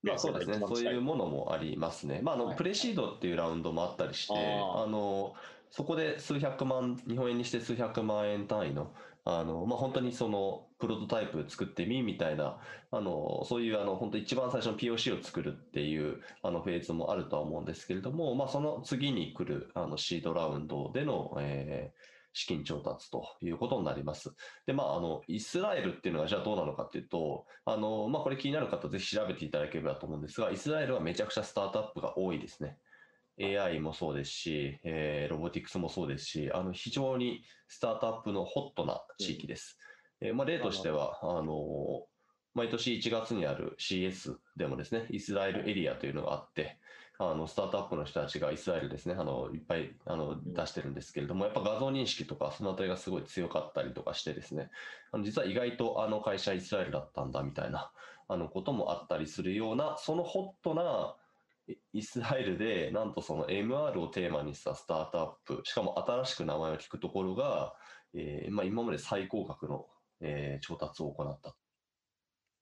[0.03, 0.59] まあそうですね。
[0.61, 2.21] そういうものもありますね。
[2.23, 5.35] まああの、はいプレシードっていうラウンドもあったりして、あの、
[5.71, 24.35] そこで数百万、日本円にして数百万円単位の、あの、まあ本当にその、プロトタイプ作ってみみたいな、あの、そういうあの、本当一番最初の POC を作るっていう、あの、フェーズもあるとは思うんですけれども、まあその次に来る、あの、シードラウンドでの、えー資金調達ということになります。
[24.67, 32.79] で、まあ、あの、イスラエルっていうのはじゃあどうなのかっていうと、あの、まあ、これ気になる方ぜひ調べていただければと思うんですが、イスラエルはめちゃくちゃスタートアップが多いですね。
[33.41, 39.79] AI もそうですし、えーロボティクスもそうですし、あの、非常にスタートアップのホットな地域です。
[40.21, 42.07] えーまあ、例としては、あの、
[42.55, 46.79] 毎年1月にある CS でもですね、イスラエルエリアというのがあって、
[47.21, 54.71] あのスタートアップの人たちがイスラエルですね、あのいっぱいあの出してるんですけれども、やっぱ画像認識とか、そのあたりがすごい強かったりとかしてですね、
[55.11, 57.91] あの実は意外とあの会社イスラエルだったんだみたいな
[58.29, 61.17] あのこともあったりするような、そのホットな
[61.69, 67.75] イイスラエルで、なんとその MR をテーマにしたスタートアップ、しかも新しく名前を聞くところが、
[68.15, 69.87] えーまあ、今まで最高額の、
[70.21, 71.57] えー調達を行った。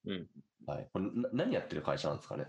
[0.07, 0.29] うん。
[0.67, 2.47] はい、これな何やってる会社なんですかね？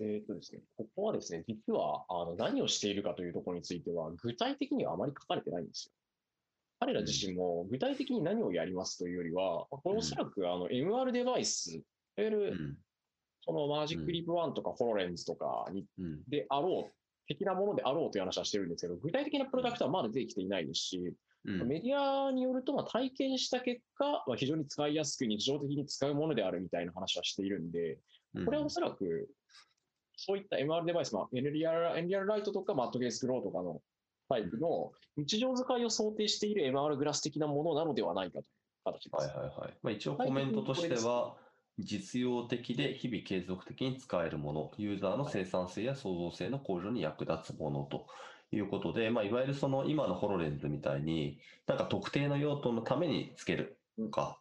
[0.00, 5.92] えっとですね、ここはですね、実はあの何をしているかというところについては、具体的にはあまり書かれてないんですよ。
[6.80, 11.84] 彼ら自身も具体的に何をやりますというよりは、これおそらくあの MR デバイス、いわ
[12.18, 12.78] ゆうるん
[13.48, 16.20] そのマジックリップ1とかホロレンズとかにうん。
[16.28, 16.92] であろう、
[17.26, 21.14] 的なものであろうという話はしてるんですけど、具体的なプロダクトはまだ出てきていないですし、
[21.46, 21.66] うん。
[21.66, 27.98] メディアによると、まあ、体験した結果、まあ、非常に使いやすく日常的に使うものであるみたいな話はしているんで、
[28.34, 28.44] うん。
[28.44, 29.30] これはおそらく、
[30.16, 33.80] そういった MR デバイス、まあ、NDR, NDR ライトとか、マットケースグローとかの
[34.28, 38.44] タイプの日常使いを想定している MR グラス的なものなのではないかという
[38.84, 39.26] 形です。
[39.26, 39.78] はいはいはい。
[39.82, 41.36] まあ、一応コメントとしては、
[41.78, 48.06] 実用的で日々継続的に使えるもの、ユーザーの生産性や創造性の向上に役立つものと
[48.50, 54.40] いうことで、まあ、いわゆるその今のホロレンズみたいに、なんか特定の用途のためにつけるとか、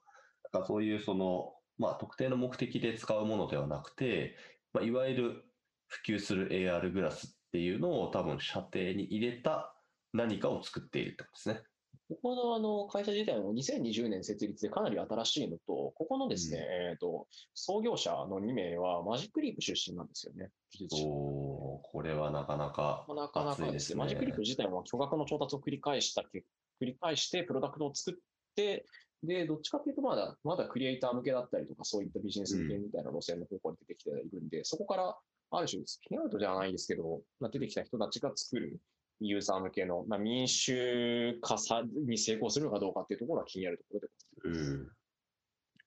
[0.52, 4.36] なんかそういうその、まあ、特定の目的で使うものではなくて、
[4.74, 5.46] まあ、いわゆる
[5.88, 9.74] 普及する AR グラスっていうのを多分射程に入れた
[10.14, 11.62] 何かを作っているってことですね。
[12.10, 20.50] ここのあの会社自体も2020年設立でかなり新しいのと、ここのですね、えっと、創業者の2名はマジックリープ出身なんですよね。
[20.72, 24.00] 技術者これはなかなかなかなかですすね。
[24.00, 26.46] マジックリップ自体も巨額の調達を繰り返したけ、
[26.82, 28.20] 繰り返してプロダクトを作っ
[28.56, 28.86] て、
[29.24, 35.18] で、どっちかというとまだ、まだクリエイター向けだったりとか、そういったビジネス向けみたいな路線の方向に出てきているんで、そこから、
[35.50, 38.80] ある種、スピンアウトじゃないですけど、まあ、出てきた人たちが作る
[39.20, 44.08] ユーザー向けの、まあ、民主化さに成功するのかどうかっていうところは気になるところで
[44.44, 44.72] ございます。
[44.72, 44.92] うん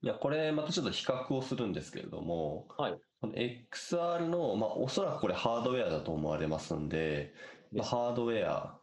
[0.03, 7.35] いや、これまたちょっと比較をするんですけれども、はいこの XR の、まあ、おそらくこれハードウェアだと思われますんで、
[7.71, 8.81] まあ、ハードウェア、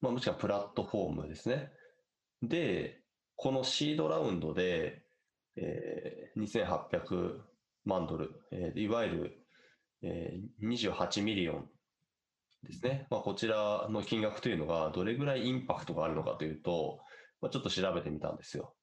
[0.00, 1.72] まあ、もしくはプラットフォームですね。
[2.42, 3.02] で、
[3.34, 5.02] このシードラウンドで、
[5.56, 7.38] えー2800
[7.84, 9.46] 万ドル、えーいわゆる、
[10.02, 11.70] えー28 million
[12.66, 13.06] ですね。
[13.10, 17.00] まあ、こちらの金額というのがどれぐらいインパクトがあるのかというと、
[17.40, 18.74] まあ、ちょっと調べてみたんですよ。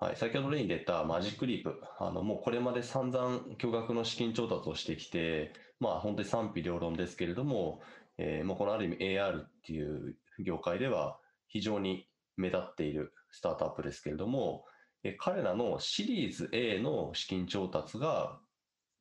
[0.00, 7.82] はい、先ほど例に出た Magic Leap、あのもうこれまで散々巨額の資金調達をしてきて、まあ本当に賛否両論ですけれども、
[8.16, 14.64] えーまあ、このある意味 AR っていう業界では非常に目立っているスタートアップですけれども、
[15.04, 18.38] えー彼らのシリーズ A の資金調達が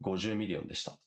[0.04, 0.98] 50 million でした。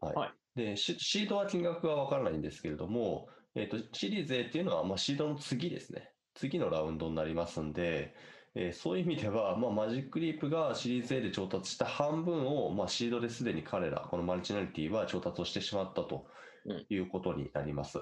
[0.00, 0.14] はい。
[0.14, 6.12] はいで、シシードは金額がわからないんですけれども、えっ、と、シリーズ A っていうのは、まあ、シードの次ですね。
[6.34, 8.14] 次のラウンドになりますんで、
[8.54, 16.26] えーそういう意味では、まあ、 Magic Leap がシリーズ A で調達した半分を、まあ、シードですでに彼ら、この Multinarity は調達をしてしまったと
[16.66, 18.00] うんいうことになります。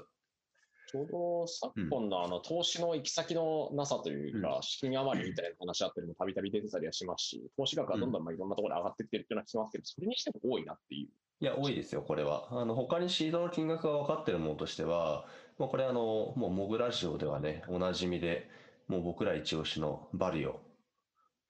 [0.90, 11.08] ちょうど昨今のあの投資の行き先のなさというか、資金余りみたいな話あったりもたびたび出てたりはしますし、投資額がどんどんまあいろんなところで上がっていってるっていうのは聞きますけど、それにしても多いなっていう。
[11.40, 12.48] いや、多いですよ、これは。
[12.60, 18.48] あの、他にシードの金額が分かってるものとしては、もうこれあの、もうモグラジオではね、おなじみで、
[18.88, 20.60] もう僕ら一押しのバリオ、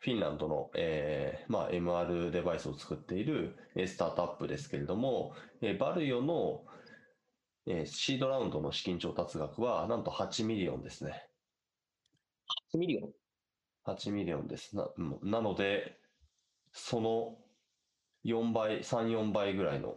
[0.01, 6.67] フィンランドの、えーまあ、MR デバイスを作っているえースタートアップですけれども、えー Varjo の、
[7.67, 11.31] えーシードラウンドの資金調達額は、なんと8 million ですね。
[12.73, 13.15] 8 million
[13.85, 14.77] ？8 million です。
[14.77, 15.99] な、うんなので、
[16.73, 17.39] その
[18.29, 19.97] 4倍、3、4倍ぐらいの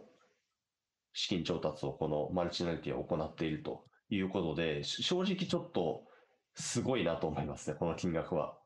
[1.12, 6.04] 資金調達をこの Multinarity は行っているということで、正直ちょっと
[6.54, 8.58] すごいなと思いますね、この金額は。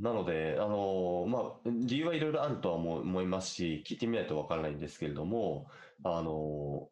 [0.00, 5.66] なので、あのまあ、理由はいろいろあるとは思う思いますし、聞いてみないとわからないんですけれども、
[6.04, 6.88] あの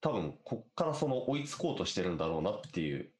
[0.00, 3.12] 多分、こっからその追いつこうとしてるんだろうなっていう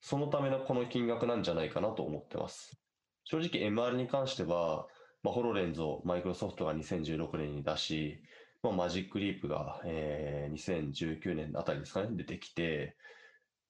[0.00, 2.78] そのためのこの金額なんじゃないかなと思ってます。
[3.24, 4.86] 正直 MR に関しては、
[5.26, 8.22] まあ、ホロレンズをマイクロソフトが2016年に出し、
[8.62, 12.96] まあ、マジックリープが、えー2019年あたりですかね、出てきて、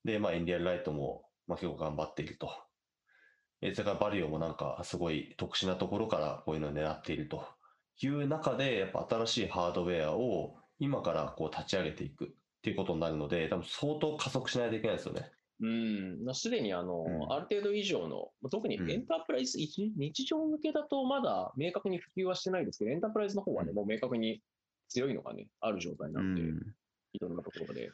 [0.05, 2.51] で、まあ、エンリアルライトも、まあ、結構頑張っていると。
[3.63, 7.47] えそれからバリオもなんかすごい特殊なところからこういうのを狙っていると
[8.03, 12.29] いう中で、やっぱ新しいハードウェアを今からこう立ち上げていくっ
[12.61, 15.33] ていうことになるので、多分相当加速しないといけないですよね。
[15.61, 24.43] うん、すでにあの、うんある程度以上の、特にうんエンタープライズ、一日常向けだとまだ明確に普及はしてないですけど、エンタープライズの方はね、もう明確に
[24.89, 26.43] 強いのがね、ある状態なんで、
[27.13, 27.91] いろんなところで。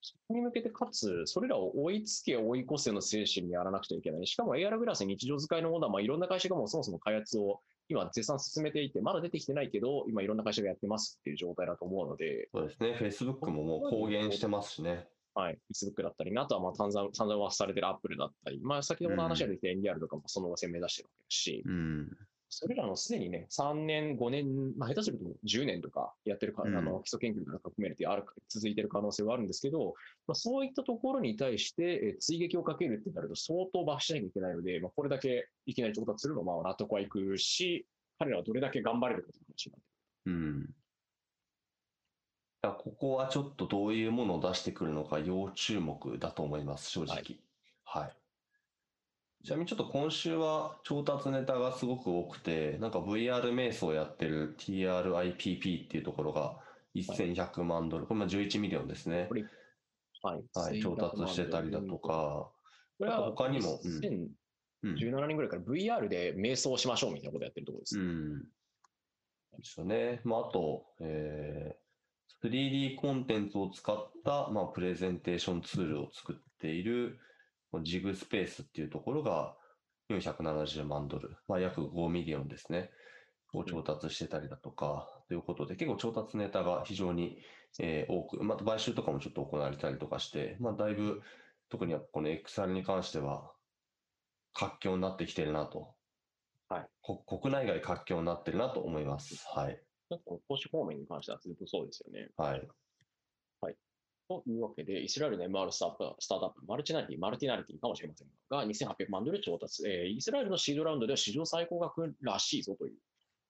[0.00, 4.26] そこに向けて、かつ、それらを追いつけ、追い越せの精神にやらなくちゃいけない。
[4.26, 12.98] しかも AR グラス日常使いのものは、まあ、いろんな会社がもうそもそも開発を今絶賛進めていて、まだ出てきてないけど、今いろんな会社がやってますっていう状態だと思うので、そうですね。
[13.00, 15.08] Facebook ももう公言してますしね。
[15.36, 22.08] はい、Facebook だったり、あとはまあ散々、散々噂されてる Apple だったり、まあ先ほどの話ができた NDR とかもその路線目指してるわけですし、うん。
[22.48, 29.94] それらのすでにね、3年、5年、まあ、下手すると10年とかやってるか、うんあの基礎研究とか含めてある続いてる可能性はあるんですけど、
[30.26, 37.86] まあ、そういったところに対して、えー追撃をかけるってなると相当罰しなきゃいけないので、まあ、これだけいきなり到達するのはまあ納得はいくし、
[38.18, 39.86] 彼らはどれだけ頑張れるかという話になって
[40.26, 40.70] うん。
[42.62, 47.38] ここはちょっとどういうものを出してくるのか要注目だと思います、正直。
[47.84, 48.16] はい。
[49.44, 56.56] ちなみにちょっと今週は調達ネタがすごく多くて、なんか VR 瞑想やってる TRIPP っていうところが
[56.96, 59.28] 1100万ドル、これまあ11 millionですね
[60.22, 60.44] はい。
[60.54, 61.98] はい、調達してたりだと。
[61.98, 62.50] か、
[62.98, 64.28] これは他にもうん2017
[64.82, 64.94] うん。
[64.94, 67.98] 年ぐらいから VR で瞑想しましょうみたいなことやってるところです。
[67.98, 68.40] うん。
[68.40, 68.46] で
[69.62, 70.20] すよね。
[70.24, 71.85] まあ、あと、えー、
[72.42, 77.18] 3D コンテンツを使った、まあ、プレゼンテーションツールを作っている、
[77.82, 79.56] JigSpace っていうところが
[80.08, 82.90] 470万ドル、まあ、約5 million ですね。
[83.52, 87.38] を調達してたりだとか、ということで、結構調達ネタが非常に、
[87.78, 91.22] えー多く、また買収とかもちょっと行われたりとかして、まあ、だいぶ、
[91.68, 93.52] 特にこの XR に関しては、
[94.52, 95.94] 活況になってきてるなと。
[96.68, 99.36] はいこ国内外活況になってるなと思います。
[99.54, 99.85] はい。
[100.10, 102.28] なんか投資方面に関してはずっとそうですよね。
[102.36, 102.68] はい。
[104.28, 112.96] というわけで、イスラエルの MR スタートアップスタートアップ、マルチナリティ、マルティナリティかもしれませんが、2800万ドル調達、えーイスラエルのシードラウンドでは史上最高額らしいぞという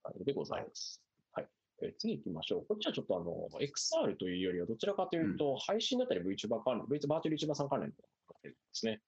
[0.03, 1.03] 感じでございます。
[1.33, 1.47] はい。
[1.83, 2.67] えー次行きましょう。
[2.67, 7.95] こっちはちょっとあの、XR というよりは、どちらかというと、配信だったり VTuber 関連、VTuber バーチャル YouTuber さん関連の
[8.43, 9.01] ですね。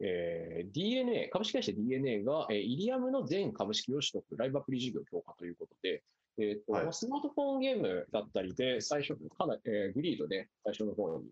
[0.00, 6.02] えー DNA、株式会社 DNA が、えーイリアムの全株式を取得、ライブアプリ事業強化ということで、
[6.38, 11.30] えーとはいスマートフォンゲームだったりで、最初、かなり、えーグリードで最初の方に、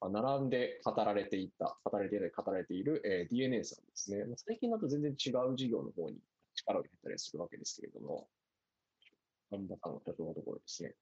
[0.00, 4.24] まあ並んで語られていた、語られていた、語られている、えー DNA さんですね。
[4.24, 6.18] まあ最近だと全然違う事業の方に
[6.54, 8.28] 力を入れたりするわけですけれども、
[9.50, 10.94] 神田さんの社長のところですね。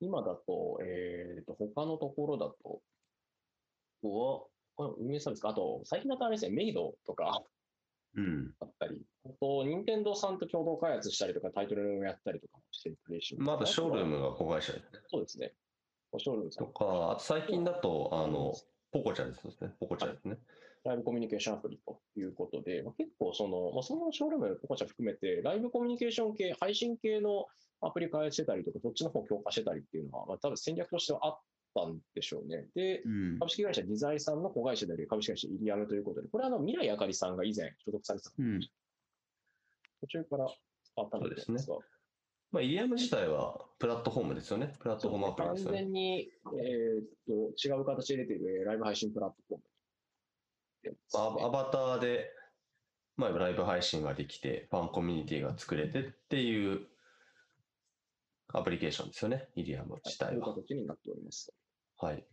[0.00, 2.82] 今だと、えーと、他のところだと、こ
[4.02, 7.42] こは、これ運営サービスか、あと、最近だとあれですね、メイドとか、
[8.16, 8.52] うん。
[8.60, 15.00] あったり、あと、任天堂さんと共同開発したりとか、タイトルをやったりとかもしてるプレイシまだショールームが子会社ですね。
[15.08, 15.52] そうですね。
[16.18, 18.54] ショールームさん、とか、あと最近だと、あの、
[18.92, 19.74] ポコちゃんですね。
[19.80, 20.38] ポコちゃんですね。
[20.84, 27.46] ライブコミュニケーションアプリということで、まあ、結構その、まあ、そのショールーム、ポコちゃん含めて、ライブコミュニケーション系、配信系の
[27.80, 31.40] アプリ開発してたりとか、そっちの方強化してたりっていうのは、まあ、多分戦略としてはあっ
[31.74, 32.68] たんでしょうね。
[32.74, 38.60] で、うん株式会社ディザイさんの子会社である株式会社イリアムということで、これはあの未来あかりさんが以前所属されてた、うん
[40.00, 40.46] 途中から
[40.96, 41.76] 変わったんですそうですが、
[42.52, 44.72] まあ、イリアム自体はプラットフォームですよね。
[44.78, 45.78] プラットフォームアプリ完ですよね。
[45.78, 47.32] 全に、えーっと
[47.68, 49.64] 違う形で出ているえーライブ配信プラットフォーム
[50.82, 52.30] でまあアバターで、
[53.16, 56.86] まあ、ライブ配信ができて、ファンコミュニティが作れてっていう
[58.52, 59.48] アプリケーションですよね。
[59.56, 60.52] IRIAM 自体は。
[60.52, 61.52] という形になっております。
[61.96, 62.28] はい。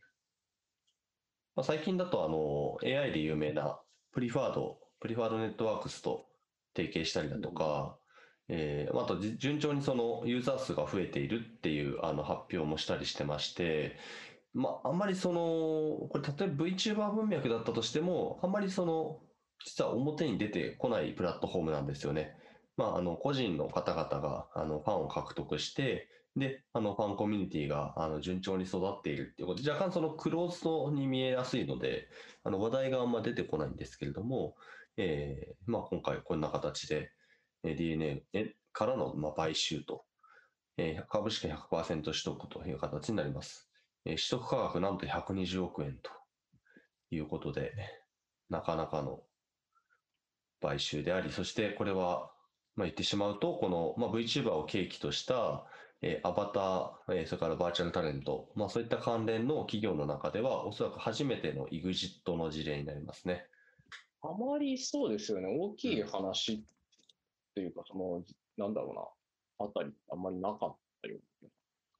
[1.55, 3.81] まあ、最近だとあの AI で有名な
[4.11, 6.29] Preferred、Preferred Networks と
[6.75, 7.99] 提携したりだとか、
[8.47, 13.97] えーまああとじ順調にそのユーザー数が増えているっていうあの発表もしたりしてまして、
[14.53, 19.21] まあ、あんまりその、これ例えば VTuber 文脈だったとしても、あんまりその、
[19.65, 22.37] 実は表に出てこないプラットフォームなんですよね。
[22.77, 32.07] まあ、あの、個人の方々が、あの、ファンを獲得して、で、あの、ファンコミュニティが、あの、順調に育っているっていうことで、若干そのクローズドに見えやすいので、
[32.43, 34.55] あの、話題があんま出てこないんですけれども、
[34.97, 37.11] えーまあ、今回こんな形で、
[37.63, 40.05] えー DNA からの、まあ、買収と、
[40.77, 43.69] えー株式100%取得という形になります。
[44.05, 46.11] えー取得価格なんと120億円と
[47.09, 47.73] いうことで、
[48.49, 49.23] なかなかの
[50.61, 52.31] 買収であり、そしてこれは、
[52.75, 55.65] まあ、言ってしまうと、この、まあ、VTuber を契機とした、
[56.01, 63.45] えーアバター、えーそれからバーチャルタレント、まあ、そういった関連の企業の中では、おそらく初めての EXIT の事例になりますね。
[64.23, 66.61] あまりそうですよね、大きい話っ
[67.55, 68.23] ていうか、その、
[68.57, 68.91] なんだろ
[69.59, 71.49] うな、あたり、あんまりなかったような。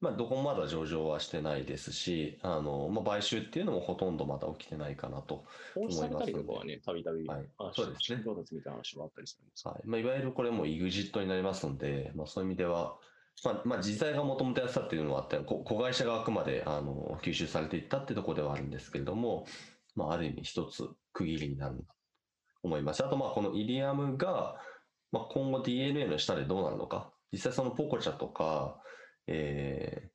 [0.01, 5.45] まあ、どこもまだ上場はしてないですし、あのまあ、買収っていうのもほとんどまだ起きてないかなと。
[5.75, 7.47] 投資されたりとかはね、たびたびはい。
[7.59, 8.23] 話そうですね。
[8.23, 9.81] 調達みたいな話もあったりするんですはい。
[9.87, 12.97] まあ、いわゆるこれも EXIT になりますので、まあ、そういう意味では、
[13.43, 19.45] まあまあ、実際がもともとやってたっていうのはあって、子会社があくまであの吸収されていったってところではあるんですけれども、
[19.95, 21.93] まあ、ある意味一つ区切りになるんだと
[22.63, 23.03] 思います。
[23.03, 24.57] あと、まあ、このイリアムが、
[25.11, 28.79] まあ、今後 DNA の下でどうなるのか、実際そのポコチャとか、
[29.27, 30.11] えー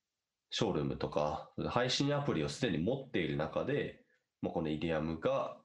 [0.50, 4.00] ショールームとか、配信アプリをすでに持っている中で、
[4.42, 5.58] まあ、このイリアムが、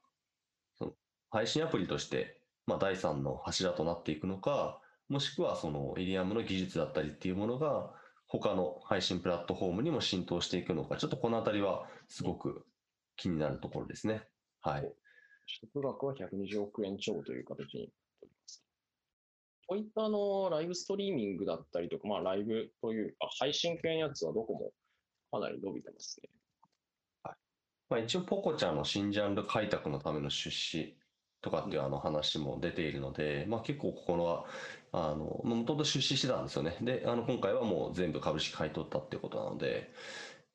[0.77, 0.91] その
[1.29, 4.80] 配信アプリとして、まあ、第三の柱となっていくのか、
[5.11, 7.91] もしくはそのイリアムの技術だったりっていうものが、
[8.27, 12.65] 他の配信プラットフォームにも浸透していくのか、ちょっとこのあたりはすごく
[13.17, 14.23] 気になるところですね。
[14.61, 14.83] はい。
[14.83, 14.93] 取
[15.73, 18.63] 得額は120億円超という形になっております。
[19.67, 24.71] こういったあのライブストリーミングだったりとか、まあ、ライブというか、配信系のやつはどこも
[25.29, 26.29] かなり伸びてますね。
[27.89, 30.95] まあ、一応、ポコちゃんの新ジャンル開拓のための出資
[31.41, 34.45] とかっていうあの話も出ているので、まあ、結構ここは、
[34.91, 36.77] あの、もともと出資してたんですよね。
[36.81, 39.91] で、あの、今回はもう全部株式買い取ったっていうことなので、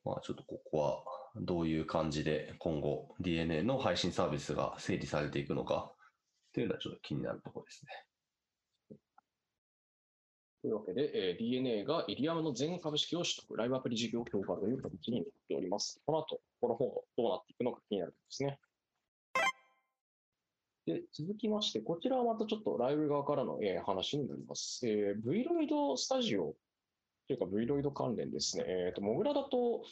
[0.04, 1.02] まあ、ちょっとここは
[1.34, 8.06] どういう感じで今後 DNA の配信サービスが整理されていくのかっていうのはちょっと気になるところですね。
[10.62, 16.00] というわけで、えー DNA がイリアムの全株式を取得、ライブアプリ事業強化という形になっております。
[16.06, 18.58] この後、この方どうなっていくのか気になるんですね。
[20.86, 24.86] で、続きまして、こちらはまたちょっとライブ側からの、えー話になります。
[24.88, 26.54] えー、Vroid スタジオ
[27.26, 28.64] というか Vroid 関連ですね。
[28.68, 29.82] えっ、と、モグラだと、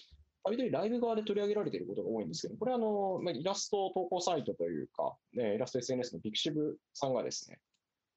[0.45, 7.59] たびたびライブ側で取り上げられていることが多いんですけど、これはあの、まあ、イラスト投稿サイトというか、ね、イラスト SNS の Pixiv さんがですね、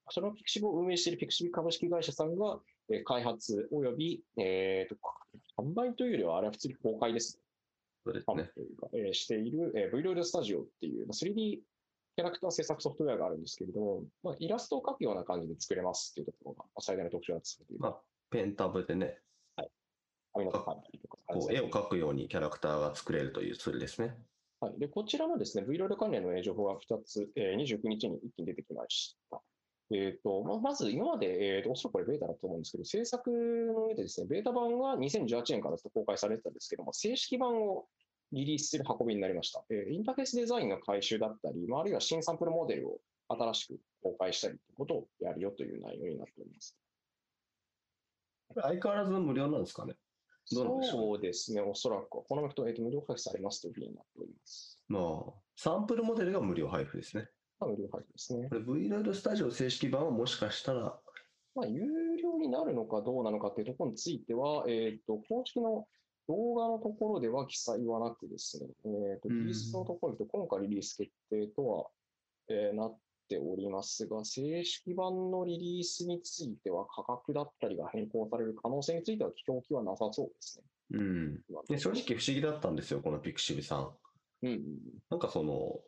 [0.09, 2.59] その Pixiv を運営している Pixiv 株式会社さんが、
[2.91, 4.97] えー開発および、えーと、
[5.57, 7.43] 販売というよりは、あれは普通に公開ですね。
[8.05, 8.49] そうですね。
[8.53, 11.59] というか、えーしている、えー、Vroid Studio っていうまあ 3D
[12.17, 17.45] キャラクター制作ソフトウェアがあるんですけれども、まあ、イラストを描くような感じで作れますっていうところがまあ最大の特徴だと。
[17.77, 17.97] まあ、
[18.31, 19.19] ペンタブでね、
[20.33, 21.17] 紙の描いたりとか。
[21.27, 24.15] こう絵を描くようにキャラクターが作れるというツールですね。
[24.59, 29.39] はい、でこちらのですね、Vroid 関連のえー情報が2つ、えー29日に一気に出てきました。
[29.91, 37.85] えーとまあ、まず、今まで、えーと、おそらくこれベータだと思うんですけど、制作の上でですね、ベータ版が2018年からずっと公開されてたんですけども、正式版を
[38.31, 39.63] リリースする運びになりました。
[39.69, 42.99] えーインターフェースデザインの改修だったり、まあ、あるいは新サンプルモデルを
[43.29, 46.77] 新しく公開したりということをやるよという内容になっております。
[48.55, 49.95] 相変わらず無料なんですかね。
[50.45, 54.81] そうですね、おそらく、この人、えーと無料配布されますというふうになっております。
[54.87, 57.27] まあ、サンプルモデルが無料配布ですね。
[57.59, 58.55] まあ、無料配布ですねこ。
[58.55, 60.97] れ Vroid スタジオ正式版はもしかしたら、
[61.53, 61.83] まあ、有
[62.17, 65.85] 料になるのかどうなのかっていうところについては、えっ、と、公式の
[66.27, 71.87] 動画のところでは記載はなくですね、えっ、と、うんリリースのところに行くと、今回リリース決定とは、
[72.49, 72.97] えーなっ
[73.27, 80.63] ておりますが、正式版のリリースについては価格だったりが変更される可能性については表記はなさそうですね。
[80.91, 81.35] うん。
[81.67, 83.91] で正直不思議だったんですよ、このピクシブさん。
[84.43, 84.61] うんうん
[85.09, 85.79] なんかその、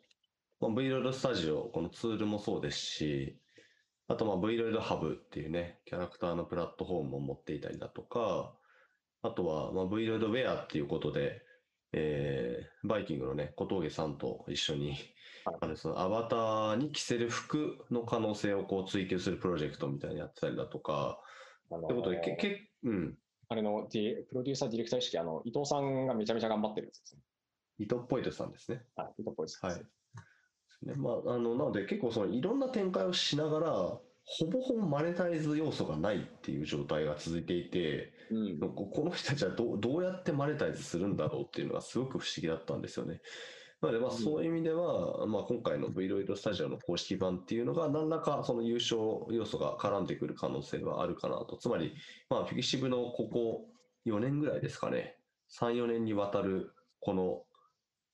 [0.60, 3.38] まあ、Vroid スタジオ、このツールもそうですし、
[4.08, 8.54] あとまあ Vroid ハブっていうね、キャラクターのプラットフォームを持っていたりだとか、
[9.22, 11.42] あとはまあ Vroid ウェアっていうことで、
[11.92, 15.14] えーバイキングのね、小峠さんと一緒に、はい
[15.62, 21.18] あのそのアバターに着せる服の可能性をこう追求するプロジェクトみたいにやってたりだとか、
[21.70, 23.18] あのということで、けけうん、
[23.48, 27.22] あれのディプロデューサー、ディレクター意識、あの伊藤さんがめちゃめちゃ頑張ってるやつですね。
[27.78, 28.82] 伊藤ポイトさんですね。
[28.96, 29.58] はい、伊藤っぽいです。
[29.64, 29.76] はい。
[30.82, 38.58] ねまあ、あのなので結構そのいろんな展開をしながらほぼほぼマネタイズ要素がないっていう状態が続いていてうん。
[38.60, 43.20] こ この人たちはどうどうやってマネタイズするんだろうっていうのがすごく不思議だったんですよね。
[43.80, 48.98] なのでまあうんそういう意味では、まあ、今回の Vroid スタジオの公式版っていうのが何らかその優勝
[49.30, 51.56] 要素が絡んでくる可能性はあるかなと。
[51.56, 51.94] つまり、
[52.28, 53.68] まあ、フィキシブのここ
[54.06, 55.16] 4年ぐらいですかね、
[55.50, 57.44] 3、4年にわたるこの、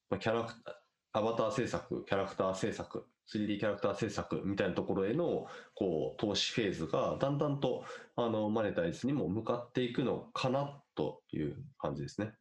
[0.09, 3.05] まあ、キャラクター、アバター制作、キャラクター制作、
[3.35, 7.85] 3D キャラクター制作みたいなところへのこう投資フェーズがだんだんと
[8.17, 12.33] あのマネタイズにも向かっていくのかなという感じですね。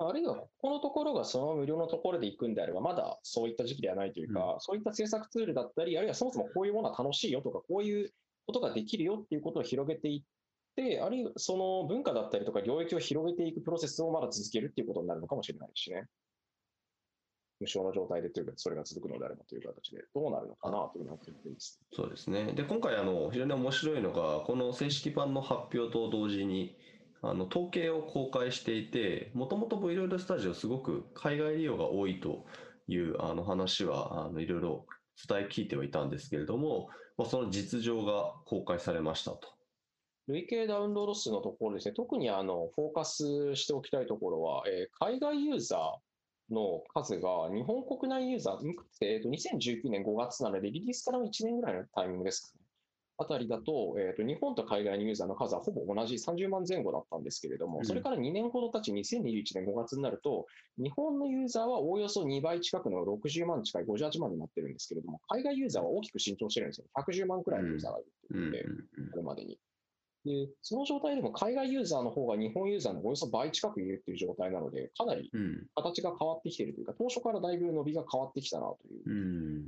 [0.00, 8.12] あるいは、ここのところがその無料のところで行くんであれば、まだそういった時期ではないというか、そういった制作ツールだったり、あるいはそもそもこういうものは楽しいよとか、こういう
[8.46, 10.22] ことができるよっていうことを広げていっ
[10.78, 16.06] って、あるいはその文化だったりとか領域を広げていくプロセスをまだ続けるっていうことになるのかもしれないしね。
[17.60, 21.80] 無償の状態でというか、それが続くのであればという形で、どうなるのかなというのは思っています。
[21.92, 22.52] そうですね。
[22.52, 26.76] で、今回、あの、非常に面白いのが、この正式版の発表と同時に、
[27.22, 32.46] あの、統計を公開していて、もともと Vloid スタジオすごく海外利用が多いと
[32.86, 34.86] いう、あの、話は、あの、いろいろ
[35.28, 39.58] 伝え聞いてはいたんですけれども、まあ、その実情が公開されましたと。
[40.28, 45.80] 累計ダウンロード数のところですね、特にあのフォーカスしておきたいところは、えー海外ユーザー
[46.50, 48.58] の数が日本国内ユーザー、
[49.02, 52.64] えーと2019年5月なので、リリースからの1年ぐらいのタイミングですかね。
[53.20, 60.46] あたりだと,、えーと、日本と海外のユーザーの数はほぼ同じ30万前後だったんですけれども、うんそれから2年ほど経ち、2021年5月になると、
[60.78, 66.86] 日本のユーザーはおおよそ2倍近くの60万近い58万になってるんですけれども、海外ユーザーは大きく伸長してるんですよ。
[66.94, 69.58] 110万くらいのユーザーがいるということで、これまでに。
[70.28, 75.30] で、その状態でも海外ユーザーの方が日本ユーザーのおよそ倍近くいるっていう状態なので、かなり。
[75.74, 79.66] 形が変わってきているというか、当初からだいぶ伸びが変わってきたなといううん。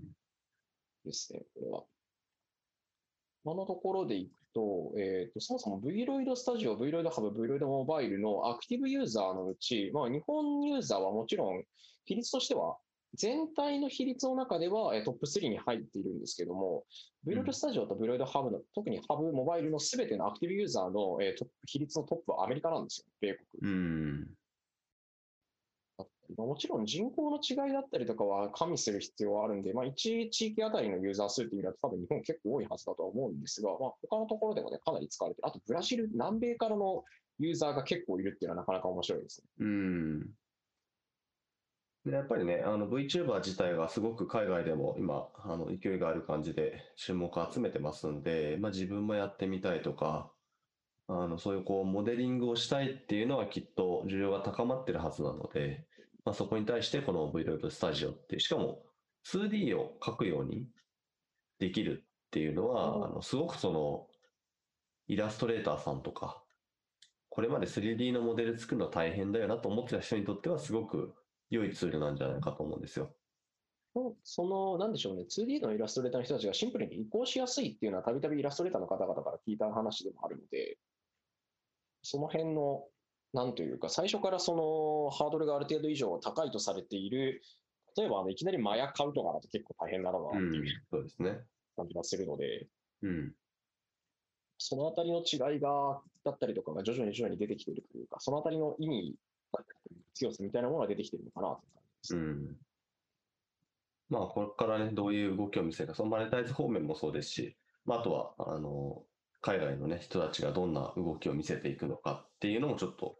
[1.04, 1.84] ですね、これは。
[3.44, 11.64] 今のところでいくと、えっと、そもそも Vloid Studio、Vloid Hub、Vloid Mobile のアクティブユーザーのうち、まあ、日本ユーザーはもちろん、
[12.04, 12.76] 比率としては、
[13.14, 16.84] 全体の比率の中ではえートップ3に入っているんですけども、
[17.26, 23.72] うん Vloid Studio と Vloid Hub の、特に Hub モバイルのすべてのアクティブユーザーのえートップ比率のトップはアメリカなんですよ、米国。
[23.72, 24.26] うん。
[26.36, 35.48] もちろん人口の違いだったりとかは加味する必要はあるんで、まあ、1地域あたりのユーザー数っていう意味だと多分日本結構多いはずだとは思うんですが、まあ、他のところでもね、かなり使われてる。
[35.48, 37.04] あとブラジル、南米からの
[37.38, 39.48] ユーザーが結構いるっていうのはなかなか面白いですね。
[39.60, 40.30] うん。
[42.04, 50.32] で、やっぱりね、あの VTuber 自体がすごく海外でも今、あの勢いがある感じで注目を集めてますんで、まあ自分もやってみたいとか、
[51.08, 55.86] あの、そういうこう、モデリングをしたいっていうのはきっと需要が高まってるはずなので、
[56.24, 58.82] まあそこに対してこの Vloid Studio っていう、しかも
[59.26, 60.68] 2D を描くように
[61.58, 63.04] できるっていうのは、うん。
[63.04, 64.06] あの、すごくその、
[65.06, 66.42] イラストレーターさんとか、
[67.28, 71.14] これまで 3D のモデル作るの大変だよなと思ってた人にとってはすごく
[71.50, 73.14] 良いツールなんじゃないかと思うんですよ。
[74.22, 80.78] その、なんでしょうね、2D のイラストレーターの人たちがシンプルに移行しやすいっていうのは、たびたびイラストレーターの方々から聞いた話でもあるので、
[82.02, 82.86] その辺の、
[83.32, 87.42] なんというか、最初からそのハードルがある程度以上高いとされている、
[87.96, 91.40] 例えばあのいきなりマヤ買うとかだと結構大変なのかなっていうそうですね。
[91.76, 92.68] 感じがするので、
[93.02, 93.34] うん。
[94.58, 99.16] そのあたりの違いが、だったりとかが徐々に徐々に出てきているというか、そのあたりの意味、
[100.14, 102.16] 強さみたいなものが出てきているのかなという感じです。
[102.16, 102.56] うん。
[104.10, 109.04] まあ、これからね、どういう動きを見せるか、そのマネタイズ方面もそうですし、まあ、あとは、あの、
[109.40, 113.16] 海外のね、人たちがどんな動きを見せていくのかっていうのもちょっと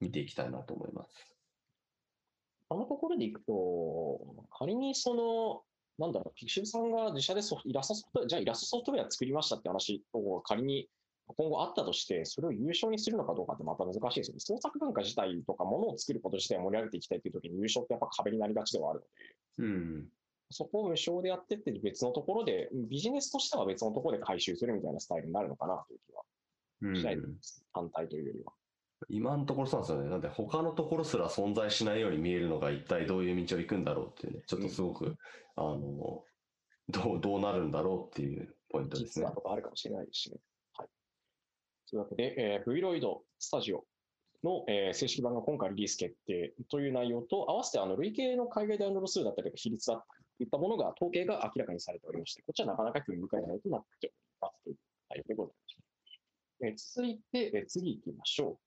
[0.00, 1.34] 見ていきたいなと思います。
[2.68, 5.62] あのところでいくと、仮にその、
[5.98, 10.88] なんだろう、ピクシブさんが自社でソフイラストソフトウェア、じゃあイラストソフトウェア作りましたって話を仮に
[11.26, 14.40] 今後あったとして、それを優勝にするのかどうかってまた難しいですよね。
[14.40, 19.00] 創作文化自体とか、ものを作ること自体を盛り上げていきたいというときに優勝ってやっぱ壁になりがちではある
[19.58, 20.08] ので、うん。
[20.50, 26.22] そこを無償でやってって別のところで、ビジネスとしては別のところで回収するみたいなスタイルになるのかなという気は
[26.82, 27.64] うんしないです。
[27.72, 28.52] 反対というよりは。
[29.08, 30.10] 今のところそうなんですよね。
[30.10, 35.16] なんで他のところすら存在しないように見えるのが一体どういう道を行くんだろうっていうね、ちょっとすごく、
[35.56, 36.24] あの、
[36.88, 39.32] どう、どうなるんだろうっていうポイントですね実は。
[39.32, 40.38] とかあるかもしれないですしね。
[41.94, 43.06] というわけで、えー、Vloid
[43.40, 43.78] Studio
[44.42, 54.76] の、えー正式版が今回リリース決定という内容と、合わせてあの累計の海外ダウンロード数だったりとか比率だったりといったものが、統計が明らかにされておりまして、こちらなかなか興味深い内容となっておりますという
[55.10, 56.66] 内容でございました。
[56.66, 58.58] え続いて、えー次行きましょ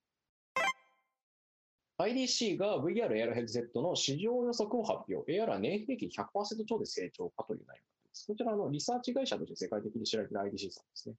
[1.99, 2.03] う。
[2.03, 5.29] IDC が VR AR ヘッドセットの市場予測を発表。
[5.33, 8.27] AR は年平均100%超で成長かという内容です。
[8.27, 11.15] こちらのリサーチ会社として世界的に知られている IDC さんですね。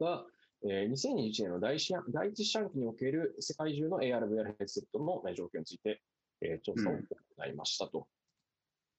[0.00, 0.24] が、
[0.62, 6.02] えー2021年の第一四半第一四半期における世界中の AR、VR ヘッドセットのえー状況について、
[6.42, 8.06] えー調査を行いましたと。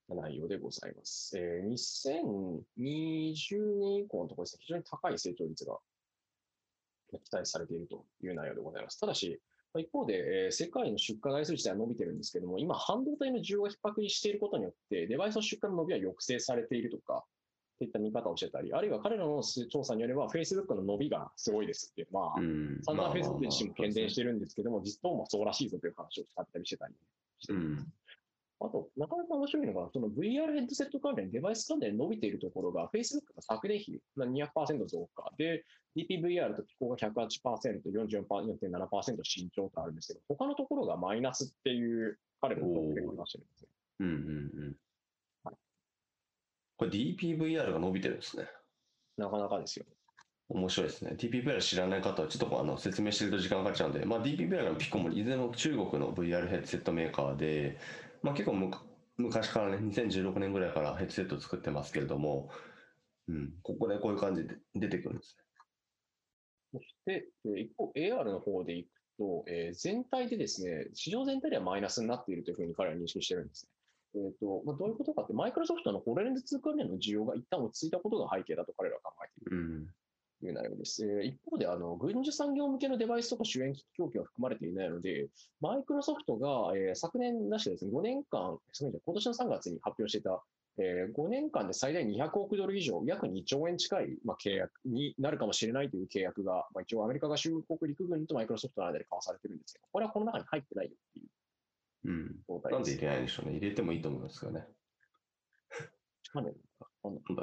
[0.09, 1.37] 内容でございます。
[1.37, 2.63] えー2020
[3.79, 5.77] 年以降のところですね、非常に高い成長率が
[7.11, 8.99] 期待されているという内容でございます。
[8.99, 9.39] ただし、
[9.73, 17.23] まあ一方で、えー世界の出荷台数自体は伸びてるんですけども、今、半導体の需要が逼迫していることによって、デバイスの出荷の伸びは抑制されているとか、
[17.81, 22.79] といった見方をしてたり、あるいは彼らの調査によれば、Facebook の伸びがすごいですっていう、まあ、うん。
[22.83, 26.93] 散々 Facebook 自身も懸念してるんですけども、実装もそうらしいぞという話を使ったりしてたり
[27.39, 27.87] してうん。
[28.59, 35.65] あと、なかなか面白いのが、その VR ヘッドセット関連、デバイス関連伸びているところが、Facebook が昨年比200%増加で、
[35.97, 43.67] DPVR と機構が108%、44.7%慎重とあるんですけど、他のところがマイナスっていう彼の統計を出してるんですね。
[44.01, 44.90] うんうんうんはい。
[46.81, 48.47] これ DPVR が伸びてるんですね。
[49.15, 49.85] なかなかですよ。
[50.49, 51.11] 面白いですね。
[51.15, 57.77] DPVR 知らない方はちょっとあの説明してると時間かかっちゃうんで、まあ、DPVR のピコもいずれも中国の VR ヘッドセットメーカーで、
[58.23, 58.55] まあ、結構
[59.17, 62.49] 昔からね、2016年ぐらいからヘッドセットを作ってますけれども、
[63.27, 65.37] うん、ここでこういう感じで出てくるんです
[66.73, 68.87] そして、えー一方、AR の方でいく
[69.19, 73.80] と、えー全体でですね、市場全体ではマイナスになっているというふうに彼らは認識してるんですね。
[74.15, 79.87] えーとまあ、どういうことかって、マイクロソフトのホロレンズ2関連の需要が一旦落ち着いたことが背景だと彼らは考えている。
[80.41, 81.05] という内容です。
[81.05, 85.29] えー一方で、あの軍需産業向けのデバイスとか主演機器供給は含まれていないので、
[85.61, 90.43] マイクロソフトが、えー昨年出してですね、5年間、すみません今年の3月に発表していた、
[90.79, 101.27] えー5年間で最大200億ドル以上、約2兆円近い、まあ、契約になるかもしれないという契約が、まあ、一応アメリカ合衆国陸軍とマイクロソフトの間で交わされてるんですけど、これはこの中に入ってないよっていう
[102.05, 102.35] うん。
[102.71, 103.57] なんで入れないんでしょうね。
[103.57, 104.67] 入れてもいいと思うんですけどね。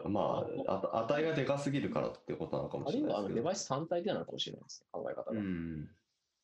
[0.09, 3.23] まあ、あ値がでかすぎるからっていうことなのかもあるいしれないですけど。
[3.23, 5.33] はあのデバイス単体でなのかもしれないですね、考え方が。
[5.33, 5.89] うん。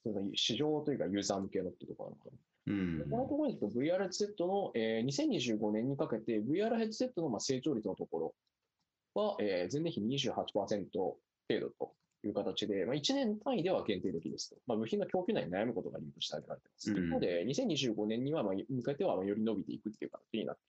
[0.02, 2.38] その市場というかユーザー向けのってところなのかな。
[2.66, 3.10] うん。
[3.10, 8.34] このところにと VR ヘッドセットの、えー2025年にかけて VR ヘッドセットのまあ成長率のとこ
[9.14, 10.34] ろは、えー前年比28%
[10.92, 11.92] 程度と
[12.26, 14.56] いう形で、まあ、1年単位では限定的ですと。
[14.66, 16.90] まあ、部品の供給内に悩むことが理由として挙げられています。
[16.90, 20.62] うん一方で、2025年にはまあ向けてはまあより伸びていくっていう形になって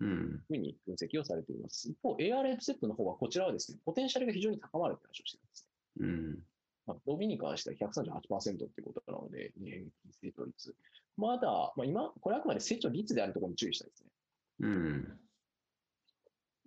[0.00, 0.08] うん。
[0.08, 1.90] いるというふうに分析をされています。
[1.90, 5.68] 一方、AR ヘッドセットの方はこちらはですね、ポテンシャルが非常に高まるという話をしています。
[6.00, 6.38] うん。
[6.86, 10.74] まあ、伸びに関しては138%っていうことなので、年平均成長率。
[11.16, 14.10] まだ、まあ、今、これはあくまで成長率であるところに注意したいですね。
[14.60, 15.18] うん。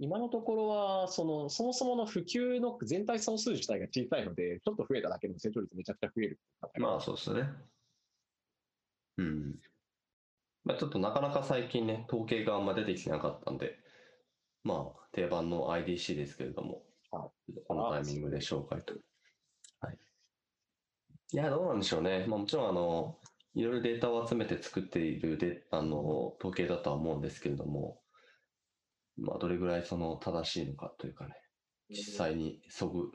[0.01, 6.39] 今のところは、その、そもそもの普及の全体総数自体が小さいので、ちょっと増えただけでも成長率めちゃくちゃ増える。
[6.79, 7.43] まあそうですね。
[9.19, 9.55] うん。
[10.63, 13.77] まあちょっとなかなか最近ね、統計があんま出てきてなかったんで、
[14.63, 16.81] まあ定番の IDC ですけれども、
[17.11, 17.29] は
[17.67, 18.95] このタイミングで紹介と。
[19.81, 19.97] はい。
[21.31, 22.25] いや、どうなんでしょうね。
[22.27, 23.19] まあもちろんあの、
[23.53, 28.00] いろいろデータを集めて作っているで、あの、統計だとは思うんですけれども、
[29.21, 31.35] まあどれぐらいその正しいのかというかね、
[31.89, 33.11] 実際にそぐ、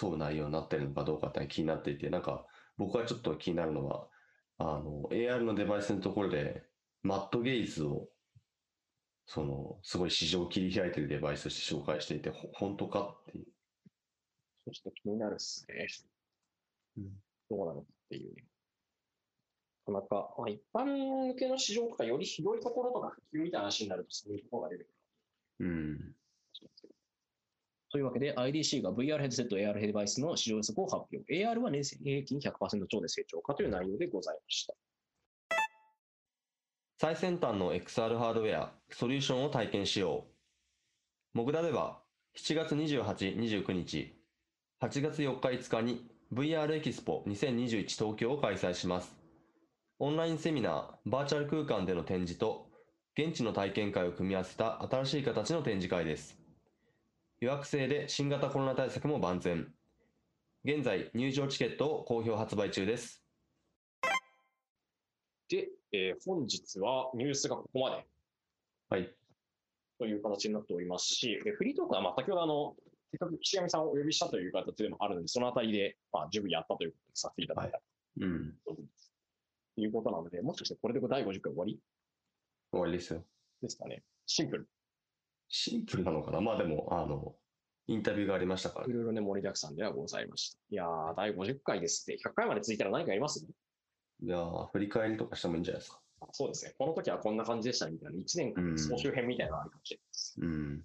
[0.00, 4.08] 沿う内容になってるのかどうかって気になっていて、なんか僕はちょっと気になるのは、
[4.58, 6.64] あの、AR のデバイスのところで、
[7.02, 8.08] マットゲイズを、
[9.26, 13.46] その、すごい市場を切り開いてるデバイスとして紹介していて、ほ本当かっていう。
[14.66, 15.86] そして気になるっすね。
[16.98, 17.04] うん
[17.50, 18.44] どうなのかっていうね。
[19.86, 20.84] なかなか、まあ、一般
[21.28, 24.93] 向けの市場とかより広いところとか普及みたいな話になるとそういうところが出てくる。
[25.60, 26.14] うん。
[27.90, 31.32] というわけで、IDC が VR ヘッドセット AR デバイスの市場予測を発表。
[31.32, 34.74] AR は年平均100%超で成長かという内容でございました。
[36.98, 40.26] 最先端の XR ハードウェア、ソリューションを体験しよ
[41.34, 41.38] う。
[41.38, 42.00] モグラでは、
[42.36, 44.12] 7月28、29日、
[44.82, 49.14] 8月4日、5日に VR エキスポ2021東京を開催します。
[50.00, 52.66] オンラインセミナー、バーチャル空間での展示と、
[53.16, 56.36] 現地の体験会を組み合わせた新しい形の展示会です。
[57.38, 59.72] 予約制で新型コロナ対策も万全。
[60.64, 63.22] 現在、入場チケットを好評発売中です。
[65.48, 68.04] で、えー本日はニュースがここまで
[68.88, 69.14] はい。
[70.00, 72.74] という形になっておりますし、でフリートークはまあ先ほどあの、
[73.12, 77.80] せっかく岸上さんをお呼びしたという形でもあるので、そのあたりで、まあ、十分やったということにさせていただいた
[78.20, 78.54] うん。
[78.66, 78.76] と
[79.80, 81.78] いうことなので、もしかしてこれで第50回終わり
[82.74, 83.24] 終わりですよ。
[83.62, 84.02] ですかね。
[84.26, 84.68] シンプル。
[85.48, 86.40] シンプルなのかな？
[86.40, 87.34] まあでも、あの、
[87.86, 88.92] インタビューがありましたからい。
[88.92, 90.58] ろいろね、盛りだくさんではございました。
[90.70, 93.46] いやー、第50回ですって、100回まで続いたら何かあります？
[94.22, 96.00] いやー振り返りとかしてもいいんじゃないですか。
[96.20, 96.74] あそうですね。
[96.78, 100.34] この時はこんな感じでしたみたいな、1年間総集編みたいなのがあるかもしれないです。
[100.40, 100.84] うん。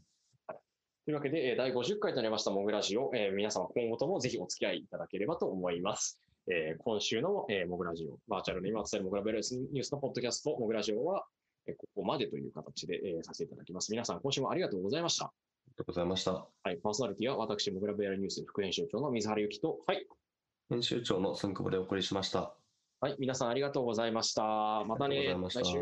[1.06, 6.22] というわけで、えー第50回となりましたモグラジオ、えー皆様今後ともぜひお付き合いいただければと思います。
[6.52, 11.39] えー今週の、えーモグラジオ、バーチャルの今伝えるモグラベルスニュースのポッドキャスト、モグラジオは、えー
[11.78, 13.92] ここまでという形で、えー、させていただきます。
[13.92, 15.26] 皆さん、今週もありがとうございました。
[15.26, 15.32] あ
[15.68, 16.32] りがとうございました。
[16.32, 20.08] はい、パーソナリティは私、モグラブエラニュース副編集長の水原由紀と、はい。
[20.70, 22.54] 編集長の寸久保でお送りしました。
[23.02, 24.84] はい、皆さんありがとうございました。
[24.86, 25.80] またね、来週。